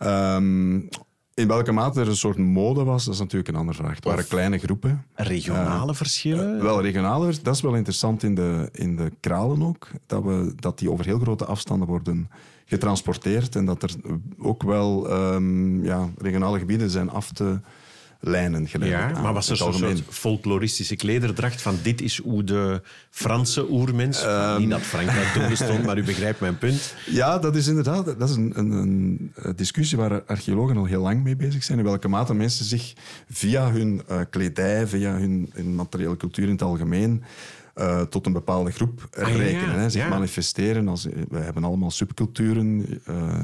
Ehm, 0.04 0.76
in 1.34 1.48
welke 1.48 1.72
mate 1.72 2.02
er 2.02 2.08
een 2.08 2.16
soort 2.16 2.38
mode 2.38 2.84
was, 2.84 3.06
dat 3.06 3.14
is 3.14 3.20
natuurlijk 3.20 3.50
een 3.50 3.56
andere 3.56 3.78
vraag. 3.78 3.96
Het 3.96 4.04
waren 4.04 4.28
kleine 4.28 4.58
groepen. 4.58 5.06
Regionale 5.14 5.96
verschillen? 5.96 6.64
Wel, 6.64 6.82
regionale, 6.82 7.34
dat 7.42 7.56
is 7.56 7.62
wel 7.62 7.76
interessant 7.76 8.24
in 8.24 8.36
de, 8.36 8.70
in 8.72 8.96
de 8.96 9.12
kralen 9.20 9.64
ook. 9.64 9.88
Dat, 10.06 10.24
we, 10.24 10.54
dat 10.56 10.80
die 10.80 10.92
over 10.92 11.06
heel 11.06 11.20
grote 11.20 11.46
afstanden 11.46 11.88
worden 11.88 12.30
getransporteerd. 12.66 13.56
En 13.56 13.66
dat 13.66 13.84
er 13.84 13.92
ook 14.38 14.64
wel 14.64 15.10
ehm, 15.10 15.84
ja, 15.84 16.10
regionale 16.18 16.60
gebieden 16.60 16.90
zijn 16.90 17.10
af 17.10 17.32
te 17.32 17.60
lijnen. 18.26 18.68
geleidelijk 18.68 19.10
ja, 19.12 19.18
aan, 19.18 19.24
maar 19.24 19.34
was 19.34 19.50
er 19.50 19.58
zo'n 19.58 19.74
soort 19.74 20.02
folkloristische 20.10 20.96
klederdracht 20.96 21.62
van 21.62 21.78
dit 21.82 22.02
is 22.02 22.18
hoe 22.18 22.44
de 22.44 22.82
Franse 23.10 23.72
oermens... 23.72 24.24
Ehm. 24.24 24.60
niet 24.60 24.70
dat 24.70 24.82
Frankrijk 24.82 25.28
toen 25.28 25.50
bestond, 25.50 25.84
maar 25.84 25.98
u 25.98 26.04
begrijpt 26.04 26.40
mijn 26.40 26.58
punt. 26.58 26.96
Ja, 27.06 27.40
dat 27.40 27.56
is 27.56 27.68
inderdaad 27.68 28.06
dat 28.06 28.30
is 28.30 28.36
een, 28.36 28.52
een, 28.56 28.72
een 28.72 29.32
eh, 29.36 29.52
discussie 29.56 29.98
waar 29.98 30.24
archeologen 30.24 30.78
al 30.78 30.86
heel 30.86 31.02
lang 31.02 31.24
mee 31.24 31.36
bezig 31.36 31.64
zijn. 31.64 31.78
In 31.78 31.84
welke 31.84 32.08
mate 32.08 32.34
mensen 32.34 32.66
zich 32.66 32.94
via 33.30 33.72
hun 33.72 34.02
eh, 34.08 34.20
kledij, 34.30 34.88
via 34.88 35.12
hun, 35.12 35.50
hun 35.54 35.76
materiële 35.76 36.18
cultuur 36.18 36.46
in 36.46 36.52
het 36.52 36.62
algemeen, 36.62 37.24
eh, 37.74 38.02
tot 38.02 38.26
een 38.26 38.34
bepaalde 38.34 38.72
groep 38.72 39.10
Ah, 39.20 39.30
ja, 39.30 39.36
rekenen. 39.36 39.80
Hè, 39.80 39.90
zich 39.90 40.02
ja. 40.02 40.10
manifesteren. 40.10 40.88
Als, 40.88 41.04
we 41.30 41.40
hebben 41.40 41.64
allemaal 41.64 41.92
subculturen. 41.92 42.86
Eh, 43.06 43.40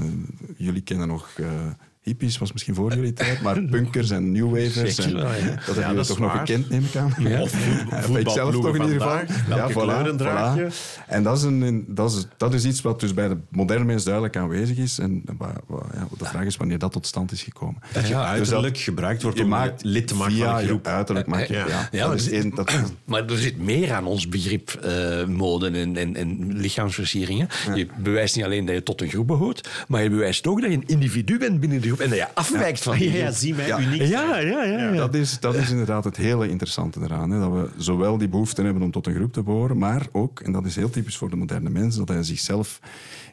jullie 0.57 0.81
kennen 0.81 1.07
nog... 1.07 1.29
eh, 1.37 1.45
Hippies 2.09 2.37
was 2.37 2.51
misschien 2.51 2.75
voor 2.75 2.93
jullie 2.93 3.13
tijd, 3.13 3.41
maar 3.41 3.61
punkers 3.71 4.09
en 4.09 4.31
new 4.31 4.45
wavers. 4.49 4.95
Zeker 4.95 5.03
En, 5.03 5.13
wel, 5.13 5.23
ja. 5.23 5.31
Dat 5.31 5.45
Ja, 5.45 5.53
hebben 5.73 5.83
jullie 5.91 6.05
toch 6.05 6.19
nog 6.19 6.33
waar. 6.33 6.47
gekend, 6.47 6.69
neem 6.69 6.83
ik 6.83 6.95
aan. 6.95 7.13
Of 7.41 8.17
ik 8.17 8.29
zelf 8.29 8.51
toch 8.53 8.75
in 8.75 8.81
ieder 8.81 9.01
geval. 9.01 9.85
kleuren 9.85 10.17
draag 10.17 10.55
je? 10.55 10.67
En 11.07 11.23
dat 11.23 11.37
is, 11.37 11.43
een, 11.43 11.85
dat, 11.87 12.11
is, 12.11 12.27
dat 12.37 12.53
is 12.53 12.65
iets 12.65 12.81
wat 12.81 12.99
dus 12.99 13.13
bij 13.13 13.27
de 13.27 13.37
moderne 13.49 13.85
mens 13.85 14.03
duidelijk 14.03 14.37
aanwezig 14.37 14.77
is. 14.77 14.99
En 14.99 15.23
ja, 15.93 16.07
de 16.17 16.25
vraag 16.25 16.45
is 16.45 16.57
wanneer 16.57 16.79
dat 16.79 16.91
tot 16.91 17.07
stand 17.07 17.31
is 17.31 17.41
gekomen. 17.41 17.81
Dat 17.93 18.07
je 18.07 18.13
Ja, 18.13 18.25
uiterlijk 18.25 18.73
dus 18.73 18.83
gebruikt 18.83 19.21
wordt 19.21 19.37
Je 19.37 19.43
om 19.43 19.49
maakt 19.49 19.83
lid 19.83 20.07
te 20.07 20.15
maken 20.15 20.33
via 20.33 20.45
van 20.51 20.59
een 20.59 20.65
groep. 20.67 20.85
je 20.85 20.91
uiterlijk 20.91 21.27
maak 21.27 21.45
je, 21.47 21.53
Ja. 21.53 21.67
ja. 21.67 21.87
Ja, 21.91 22.07
dat 22.07 22.15
is 22.19 22.29
één, 22.29 22.55
dat, 22.55 22.71
Maar 23.05 23.25
er 23.25 23.37
zit 23.37 23.57
meer 23.57 23.93
aan 23.93 24.05
ons 24.05 24.29
begrip 24.29 24.69
eh 24.69 25.25
mode 25.25 25.69
en, 25.69 25.97
en, 25.97 26.15
en 26.15 26.57
lichaamsversieringen. 26.57 27.47
Je 27.75 27.87
bewijst 27.97 28.35
niet 28.35 28.45
alleen 28.45 28.65
dat 28.65 28.75
je 28.75 28.83
tot 28.83 29.01
een 29.01 29.09
groep 29.09 29.27
behoort, 29.27 29.69
maar 29.87 30.03
je 30.03 30.09
bewijst 30.09 30.47
ook 30.47 30.61
dat 30.61 30.69
je 30.69 30.75
een 30.75 30.83
individu 30.87 31.37
bent 31.37 31.59
binnen 31.59 31.81
de 31.81 31.87
groep 31.87 31.98
en 31.99 32.09
dat 32.09 32.17
je 32.17 32.35
afwijkt 32.35 32.83
van 32.83 32.97
die 32.97 33.11
Ja, 33.11 33.31
zie 33.31 33.55
mij 33.55 33.67
Ja. 33.67 33.79
uniek. 33.79 34.01
Ja, 34.01 34.39
ja, 34.39 34.63
ja. 34.63 34.77
ja. 34.77 34.91
dat, 34.91 35.13
is, 35.13 35.39
dat 35.39 35.55
is 35.55 35.69
inderdaad 35.69 36.03
het 36.03 36.17
hele 36.17 36.49
interessante 36.49 36.99
eraan. 37.03 37.31
Hè, 37.31 37.39
dat 37.39 37.51
we 37.51 37.69
zowel 37.77 38.17
die 38.17 38.27
behoefte 38.29 38.61
hebben 38.61 38.81
om 38.83 38.91
tot 38.91 39.07
een 39.07 39.15
groep 39.15 39.33
te 39.33 39.43
behoren, 39.43 39.77
maar 39.77 40.07
ook, 40.11 40.39
en 40.39 40.51
dat 40.51 40.65
is 40.65 40.75
heel 40.75 40.89
typisch 40.89 41.17
voor 41.17 41.29
de 41.29 41.35
moderne 41.35 41.69
mens, 41.69 41.95
dat 41.95 42.07
hij 42.07 42.23
zichzelf 42.23 42.79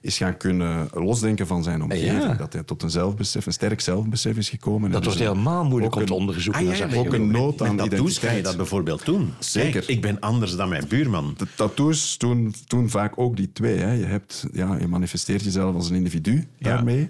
is 0.01 0.17
gaan 0.17 0.37
kunnen 0.37 0.89
losdenken 0.95 1.47
van 1.47 1.63
zijn 1.63 1.83
omgeving. 1.83 2.23
Ja. 2.23 2.35
Dat 2.35 2.53
hij 2.53 2.63
tot 2.63 2.83
een 2.83 2.91
zelfbesef, 2.91 3.47
een 3.47 3.53
sterk 3.53 3.81
zelfbesef 3.81 4.37
is 4.37 4.49
gekomen. 4.49 4.91
Dat 4.91 5.05
wordt 5.05 5.19
dus 5.19 5.29
helemaal 5.29 5.65
moeilijk 5.65 5.95
om 5.95 6.05
te 6.05 6.15
onderzoeken. 6.15 6.69
Ah, 6.69 6.77
ja, 6.77 6.89
ook 6.95 7.13
een 7.13 7.31
nood 7.31 7.63
aan 7.63 7.75
Met 7.75 7.91
tattoos 7.91 8.19
kan 8.19 8.37
je 8.37 8.43
dat 8.43 8.57
bijvoorbeeld 8.57 9.05
doen. 9.05 9.33
Zeker. 9.39 9.71
Kijk, 9.71 9.87
ik 9.87 10.01
ben 10.01 10.21
anders 10.21 10.57
dan 10.57 10.69
mijn 10.69 10.85
buurman. 10.89 11.35
De 11.37 11.47
tattoos 11.55 12.19
doen, 12.19 12.55
doen 12.67 12.91
vaak 12.91 13.13
ook 13.17 13.37
die 13.37 13.53
twee. 13.53 13.79
Hè. 13.79 13.93
Je, 13.93 14.05
hebt, 14.05 14.47
ja, 14.53 14.77
je 14.81 14.89
manifesteert 14.89 15.45
jezelf 15.45 15.75
als 15.75 15.91
een 15.91 15.97
individu 15.97 16.47
daarmee. 16.59 17.09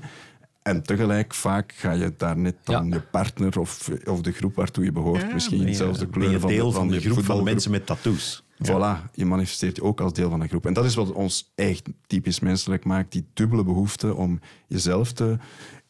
En 0.66 0.82
tegelijk 0.82 1.34
vaak 1.34 1.72
ga 1.72 1.92
je 1.92 2.14
daar 2.16 2.36
net 2.38 2.56
dan 2.64 2.88
Ja. 2.88 2.94
je 2.94 3.00
partner 3.02 3.58
of, 3.60 3.90
of 4.04 4.20
de 4.20 4.32
groep 4.32 4.54
waartoe 4.54 4.84
je 4.84 4.92
behoort. 4.92 5.32
misschien 5.32 5.66
je- 5.66 5.74
zelfs 5.74 5.98
de 5.98 6.04
ben 6.06 6.14
kleur 6.20 6.30
je 6.30 6.40
van 6.40 6.50
deel 6.50 6.68
de, 6.68 6.74
van 6.74 6.88
de 6.88 6.94
je 6.94 7.00
groep 7.00 7.24
van 7.24 7.44
mensen 7.44 7.70
met 7.70 7.86
tattoos. 7.86 8.44
Voilà, 8.64 9.10
je 9.12 9.24
manifesteert 9.26 9.76
je 9.76 9.82
ook 9.82 10.00
als 10.00 10.12
deel 10.12 10.30
van 10.30 10.40
een 10.40 10.48
groep. 10.48 10.66
En 10.66 10.72
dat 10.72 10.84
is 10.84 10.94
wat 10.94 11.12
ons 11.12 11.52
echt 11.54 11.88
typisch 12.06 12.40
menselijk 12.40 12.84
maakt. 12.84 13.12
Die 13.12 13.26
dubbele 13.34 13.64
behoefte 13.64 14.14
om 14.14 14.40
jezelf 14.66 15.12
te 15.12 15.36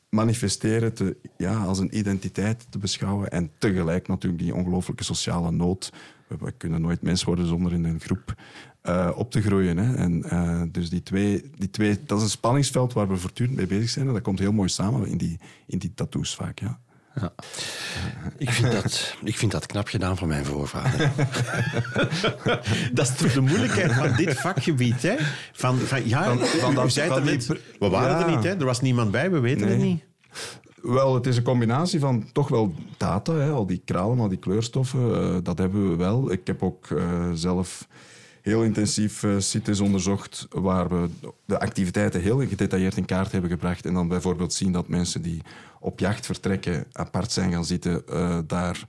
manifesteren, 0.09 0.95
te, 0.95 1.17
ja, 1.37 1.65
als 1.65 1.79
een 1.79 1.99
identiteit 1.99 2.67
te 2.71 2.79
beschouwen. 2.79 3.31
En 3.31 3.51
tegelijk 3.59 4.09
natuurlijk 4.09 4.43
die 4.43 4.55
ongelooflijke 4.55 5.05
sociale 5.05 5.51
nood. 5.51 5.93
We, 6.29 6.37
we 6.41 6.53
kunnen 6.53 6.81
nooit 6.81 7.03
mens 7.03 7.25
worden 7.25 7.47
zonder 7.47 7.73
in 7.73 7.85
een 7.85 8.01
groep 8.01 8.35
eh, 8.87 9.11
op 9.15 9.31
te 9.31 9.43
groeien. 9.43 9.77
Hè. 9.77 9.95
En, 9.95 10.25
eh, 10.31 10.63
dus 10.69 10.91
die 10.91 11.03
twee, 11.03 11.51
die 11.57 11.71
twee, 11.71 11.99
dat 12.07 12.19
is 12.19 12.25
een 12.25 12.31
spanningsveld 12.31 12.93
waar 12.93 13.09
we 13.09 13.17
voortdurend 13.17 13.57
mee 13.57 13.67
bezig 13.67 13.89
zijn. 13.91 14.07
En 14.07 14.13
dat 14.13 14.23
komt 14.23 14.39
heel 14.39 14.53
mooi 14.53 14.69
samen 14.69 15.07
in 15.07 15.17
die, 15.19 15.39
in 15.67 15.79
die 15.79 15.95
tattoos 15.95 16.35
vaak. 16.35 16.59
Ja. 16.59 16.79
Ja. 17.21 17.33
Ik, 18.39 18.51
vind 18.51 18.73
dat, 18.73 19.15
ik 19.25 19.37
vind 19.37 19.53
dat 19.53 19.67
knap 19.67 19.87
gedaan 19.89 20.17
van 20.17 20.29
mijn 20.29 20.45
voorvader. 20.45 21.11
Dat 22.93 23.09
is 23.09 23.15
toch 23.17 23.33
de 23.33 23.41
moeilijkheid 23.41 23.93
van 23.93 24.17
dit 24.17 24.41
vakgebied, 24.41 25.03
hè? 25.03 25.15
Van, 25.53 25.79
van, 25.79 26.09
ja, 26.09 26.25
Van- 26.25 26.47
van 26.47 26.75
dat- 26.75 26.93
zei 26.93 27.09
het 27.09 27.19
van 27.19 27.29
er 27.29 27.39
die 27.39 27.59
we 27.79 27.89
waren 27.89 28.19
Ja. 28.19 28.25
er 28.27 28.35
niet, 28.35 28.45
hè? 28.45 28.51
Er 28.51 28.65
was 28.65 28.81
niemand 28.81 29.11
bij, 29.11 29.31
we 29.31 29.39
weten 29.39 29.69
het 29.69 29.79
niet. 29.79 30.05
Wel, 30.83 31.15
het 31.15 31.27
is 31.27 31.37
een 31.37 31.43
combinatie 31.43 32.01
van 32.01 32.29
toch 32.33 32.49
wel 32.49 32.75
data, 32.97 33.33
hè, 33.35 33.51
al 33.51 33.67
die 33.67 33.83
kralen, 33.85 34.19
al 34.21 34.29
die 34.29 34.39
kleurstoffen, 34.39 35.01
uh, 35.11 35.37
dat 35.43 35.59
hebben 35.59 35.91
we 35.91 35.97
wel. 35.97 36.33
Ik 36.33 36.47
heb 36.47 36.63
ook 36.63 36.89
uh, 36.91 37.31
zelf 37.35 37.87
heel 38.47 38.63
intensief 38.63 39.23
uh, 39.23 39.35
sites 39.39 39.81
onderzocht 39.81 40.47
waar 40.51 40.89
we 40.89 41.09
de 41.45 41.59
activiteiten 41.59 42.21
heel 42.21 42.47
gedetailleerd 42.47 42.97
in 42.97 43.05
kaart 43.05 43.33
hebben 43.33 43.51
gebracht 43.51 43.87
en 43.87 43.95
dan 43.95 44.09
bijvoorbeeld 44.09 44.53
zien 44.53 44.73
dat 44.73 44.89
mensen 44.89 45.23
die 45.23 45.43
op 45.81 45.99
jacht 45.99 46.27
vertrekken 46.27 46.85
apart 46.93 47.33
zijn 47.33 47.53
gaan 47.53 47.65
zitten, 47.65 48.03
daar 48.47 48.85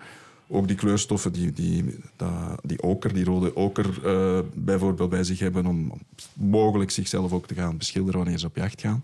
ook 0.48 0.68
die 0.68 0.76
kleurstoffen, 0.76 1.32
die, 1.32 1.52
die, 1.52 2.00
die 2.62 2.82
oker, 2.82 3.14
die 3.14 3.24
rode 3.24 3.56
oker 3.56 3.86
bijvoorbeeld 4.54 5.10
bij 5.10 5.24
zich 5.24 5.40
hebben 5.40 5.66
om 5.66 6.02
mogelijk 6.34 6.92
zichzelf 6.92 7.32
ook 7.34 7.48
te 7.48 7.54
gaan 7.54 7.78
beschilderen 7.78 8.20
wanneer 8.20 8.40
ze 8.40 8.46
op 8.46 8.56
jacht 8.56 8.82
gaan. 8.82 9.04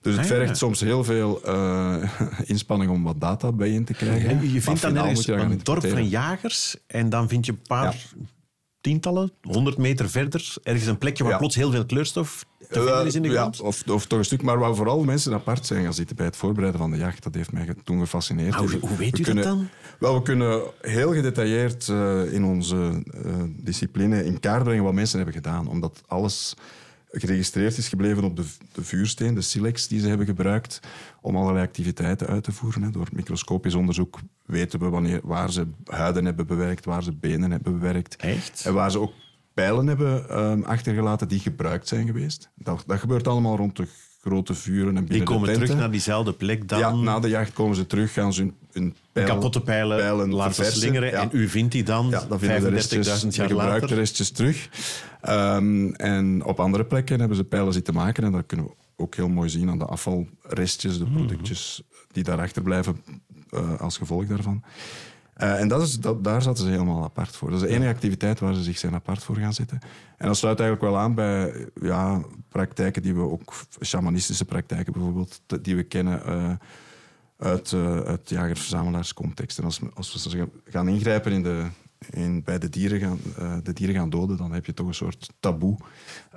Dus 0.00 0.16
het 0.16 0.22
ah, 0.22 0.30
vergt 0.30 0.56
soms 0.56 0.80
heel 0.80 1.04
veel 1.04 1.40
uh, 1.46 2.02
inspanning 2.44 2.90
om 2.90 3.02
wat 3.02 3.20
data 3.20 3.52
bijeen 3.52 3.84
te 3.84 3.92
krijgen. 3.92 4.52
je 4.52 4.62
vindt 4.62 4.82
dan 4.82 4.96
ergens 4.96 5.26
een 5.26 5.60
dorp 5.62 5.86
van 5.86 6.08
jagers 6.08 6.76
en 6.86 7.08
dan 7.08 7.28
vind 7.28 7.46
je 7.46 7.52
een 7.52 7.62
paar 7.66 8.06
tientallen, 8.88 9.32
honderd 9.42 9.76
meter 9.76 10.10
verder, 10.10 10.54
ergens 10.62 10.86
een 10.86 10.98
plekje 10.98 11.24
waar 11.24 11.38
plots 11.38 11.54
heel 11.54 11.70
veel 11.70 11.86
kleurstof 11.86 12.44
te 12.58 12.80
vinden 12.82 13.06
is 13.06 13.14
in 13.14 13.22
de 13.22 13.30
grond? 13.30 13.56
Ja, 13.56 13.64
of, 13.64 13.82
of 13.86 14.06
toch 14.06 14.18
een 14.18 14.24
stuk, 14.24 14.42
maar 14.42 14.58
waar 14.58 14.74
vooral 14.74 15.04
mensen 15.04 15.32
apart 15.32 15.66
zijn 15.66 15.84
gaan 15.84 15.94
zitten 15.94 16.16
bij 16.16 16.26
het 16.26 16.36
voorbereiden 16.36 16.80
van 16.80 16.90
de 16.90 16.96
jacht. 16.96 17.22
Dat 17.22 17.34
heeft 17.34 17.52
mij 17.52 17.74
toen 17.84 18.00
gefascineerd. 18.00 18.54
hoe, 18.54 18.78
hoe, 18.80 18.96
weet 18.96 19.18
u 19.18 19.22
dat 19.22 19.42
dan? 19.42 19.68
Wel, 19.98 20.14
we 20.14 20.22
kunnen 20.22 20.62
heel 20.80 21.12
gedetailleerd 21.12 21.88
uh, 21.88 22.32
in 22.32 22.44
onze 22.44 23.02
uh, 23.24 23.32
discipline 23.46 24.24
in 24.24 24.40
kaart 24.40 24.64
brengen 24.64 24.84
wat 24.84 24.92
mensen 24.92 25.16
hebben 25.16 25.34
gedaan. 25.34 25.68
Omdat 25.68 26.02
alles 26.06 26.54
geregistreerd 27.10 27.76
is 27.76 27.88
gebleven 27.88 28.24
op 28.24 28.36
de, 28.36 28.44
de, 28.72 28.84
vuursteen, 28.84 29.34
de 29.34 29.40
silex 29.40 29.88
die 29.88 30.00
ze 30.00 30.08
hebben 30.08 30.26
gebruikt 30.26 30.80
om 31.20 31.36
allerlei 31.36 31.66
activiteiten 31.66 32.26
uit 32.26 32.44
te 32.44 32.52
voeren. 32.52 32.92
Door 32.92 33.08
microscopisch 33.12 33.74
onderzoek 33.74 34.18
weten 34.46 34.78
we 34.78 34.88
wanneer, 34.88 35.20
waar 35.22 35.52
ze 35.52 35.66
huiden 35.84 36.24
hebben 36.24 36.46
bewerkt, 36.46 36.84
waar 36.84 37.02
ze 37.02 37.12
benen 37.12 37.50
hebben 37.50 37.72
bewerkt. 37.72 38.16
Echt? 38.16 38.62
En 38.64 38.74
waar 38.74 38.90
ze 38.90 38.98
ook 38.98 39.12
pijlen 39.54 39.86
hebben 39.86 40.38
um, 40.40 40.62
achtergelaten 40.64 41.28
die 41.28 41.40
gebruikt 41.40 41.88
zijn 41.88 42.06
geweest. 42.06 42.50
Dat, 42.54 42.84
dat 42.86 42.98
gebeurt 42.98 43.28
allemaal 43.28 43.56
rond 43.56 43.76
de 43.76 43.86
grote 44.28 44.54
vuren 44.54 44.96
en 44.96 45.04
Die 45.04 45.22
komen 45.22 45.52
terug 45.52 45.74
naar 45.76 45.90
diezelfde 45.90 46.32
plek 46.32 46.68
dan? 46.68 46.78
Ja, 46.78 46.94
na 46.94 47.20
de 47.20 47.28
jacht 47.28 47.52
komen 47.52 47.76
ze 47.76 47.86
terug, 47.86 48.12
gaan 48.12 48.32
ze 48.32 48.52
hun, 48.72 48.94
kapotte 49.12 49.60
pijlen, 49.60 49.98
pijlen 49.98 50.32
laten 50.34 50.72
slingeren 50.72 51.12
en 51.12 51.28
u 51.32 51.48
vindt 51.48 51.72
die 51.72 51.82
dan 51.82 52.08
ja, 52.10 52.26
35.000 52.26 53.28
jaar 53.28 53.52
later? 53.52 53.88
de 53.88 53.94
restjes 53.94 54.30
terug. 54.30 54.68
Um, 55.28 55.94
en 55.94 56.44
op 56.44 56.60
andere 56.60 56.84
plekken 56.84 57.18
hebben 57.18 57.36
ze 57.36 57.44
pijlen 57.44 57.72
zitten 57.72 57.94
maken 57.94 58.24
en 58.24 58.32
dat 58.32 58.46
kunnen 58.46 58.66
we 58.66 58.72
ook 58.96 59.14
heel 59.14 59.28
mooi 59.28 59.48
zien 59.48 59.70
aan 59.70 59.78
de 59.78 59.84
afvalrestjes, 59.84 60.98
de 60.98 61.04
mhm. 61.04 61.12
productjes 61.14 61.82
die 62.12 62.24
daarachter 62.24 62.62
blijven 62.62 63.02
uh, 63.50 63.80
als 63.80 63.96
gevolg 63.96 64.26
daarvan. 64.26 64.62
Uh, 65.38 65.60
en 65.60 65.68
dat 65.68 65.82
is, 65.82 66.00
dat, 66.00 66.24
daar 66.24 66.42
zaten 66.42 66.64
ze 66.64 66.70
helemaal 66.70 67.04
apart 67.04 67.36
voor. 67.36 67.50
Dat 67.50 67.62
is 67.62 67.68
de 67.68 67.74
enige 67.74 67.90
activiteit 67.90 68.40
waar 68.40 68.54
ze 68.54 68.62
zich 68.62 68.78
zijn 68.78 68.94
apart 68.94 69.24
voor 69.24 69.36
gaan 69.36 69.52
zitten. 69.52 69.78
En 70.16 70.26
dat 70.26 70.36
sluit 70.36 70.60
eigenlijk 70.60 70.90
wel 70.90 71.00
aan 71.00 71.14
bij 71.14 71.66
ja, 71.80 72.22
praktijken 72.48 73.02
die 73.02 73.14
we 73.14 73.20
ook, 73.20 73.54
shamanistische 73.82 74.44
praktijken 74.44 74.92
bijvoorbeeld, 74.92 75.40
die 75.62 75.76
we 75.76 75.82
kennen 75.82 76.22
uh, 76.26 76.52
uit, 77.38 77.72
uh, 77.72 78.00
uit 78.00 78.28
jager-verzamelaarscontext. 78.28 79.58
En 79.58 79.64
als, 79.64 79.80
als 79.94 80.26
we 80.26 80.48
gaan 80.64 80.88
ingrijpen 80.88 81.32
in 81.32 81.42
de, 81.42 81.66
in, 82.10 82.42
bij 82.42 82.58
de 82.58 82.68
dieren, 82.68 83.00
gaan, 83.00 83.18
de 83.62 83.72
dieren 83.72 83.94
gaan 83.94 84.10
doden, 84.10 84.36
dan 84.36 84.52
heb 84.52 84.66
je 84.66 84.74
toch 84.74 84.86
een 84.86 84.94
soort 84.94 85.30
taboe. 85.40 85.76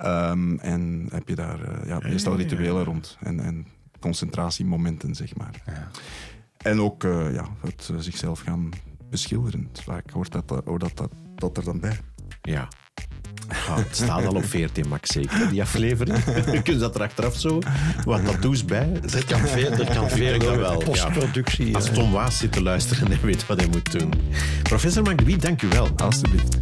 Um, 0.04 0.58
en 0.58 1.08
heb 1.10 1.28
je 1.28 1.34
daar 1.34 1.86
ja, 1.86 1.98
meestal 2.02 2.36
rituelen 2.36 2.84
rond. 2.84 3.16
En, 3.20 3.40
en 3.40 3.66
concentratiemomenten, 4.00 5.14
zeg 5.14 5.36
maar. 5.36 5.62
Ja. 5.66 5.88
En 6.56 6.80
ook 6.80 7.02
ja, 7.32 7.46
het 7.60 7.90
zichzelf 7.98 8.40
gaan 8.40 8.70
beschilderend. 9.12 9.80
Vaak 9.84 10.10
hoort 10.10 10.32
dat, 10.32 10.62
hoort 10.64 10.80
dat, 10.80 10.96
dat, 10.96 11.12
dat 11.34 11.56
er 11.56 11.64
dan 11.64 11.80
bij. 11.80 11.98
Ja. 12.42 12.68
Ah, 13.48 13.76
het 13.76 13.96
staat 13.96 14.26
al 14.26 14.34
op 14.34 14.44
14 14.44 14.88
max 14.88 15.10
zeker, 15.10 15.48
die 15.48 15.62
aflevering. 15.62 16.24
Je 16.54 16.62
kunt 16.62 16.80
dat 16.80 16.94
er 16.94 17.02
achteraf 17.02 17.36
zo 17.36 17.58
wat 18.04 18.24
tattoos 18.24 18.64
bij. 18.64 19.00
Dat 19.00 19.24
kan 19.24 19.40
veel, 19.40 19.76
dat 19.76 19.88
kan 19.88 20.10
veel 20.10 20.38
dat 20.38 20.56
wel. 20.56 20.78
Postproductie. 20.78 21.74
Als 21.74 21.90
Tom 21.92 22.12
Waas 22.12 22.38
zit 22.38 22.52
te 22.52 22.62
luisteren 22.62 23.12
en 23.12 23.20
weet 23.22 23.46
wat 23.46 23.60
hij 23.60 23.68
moet 23.68 23.92
doen. 23.92 24.12
Professor 24.62 25.02
Magdewie, 25.02 25.36
dank 25.36 25.62
u 25.62 25.68
wel. 25.68 25.88
Alsjeblieft. 25.96 26.60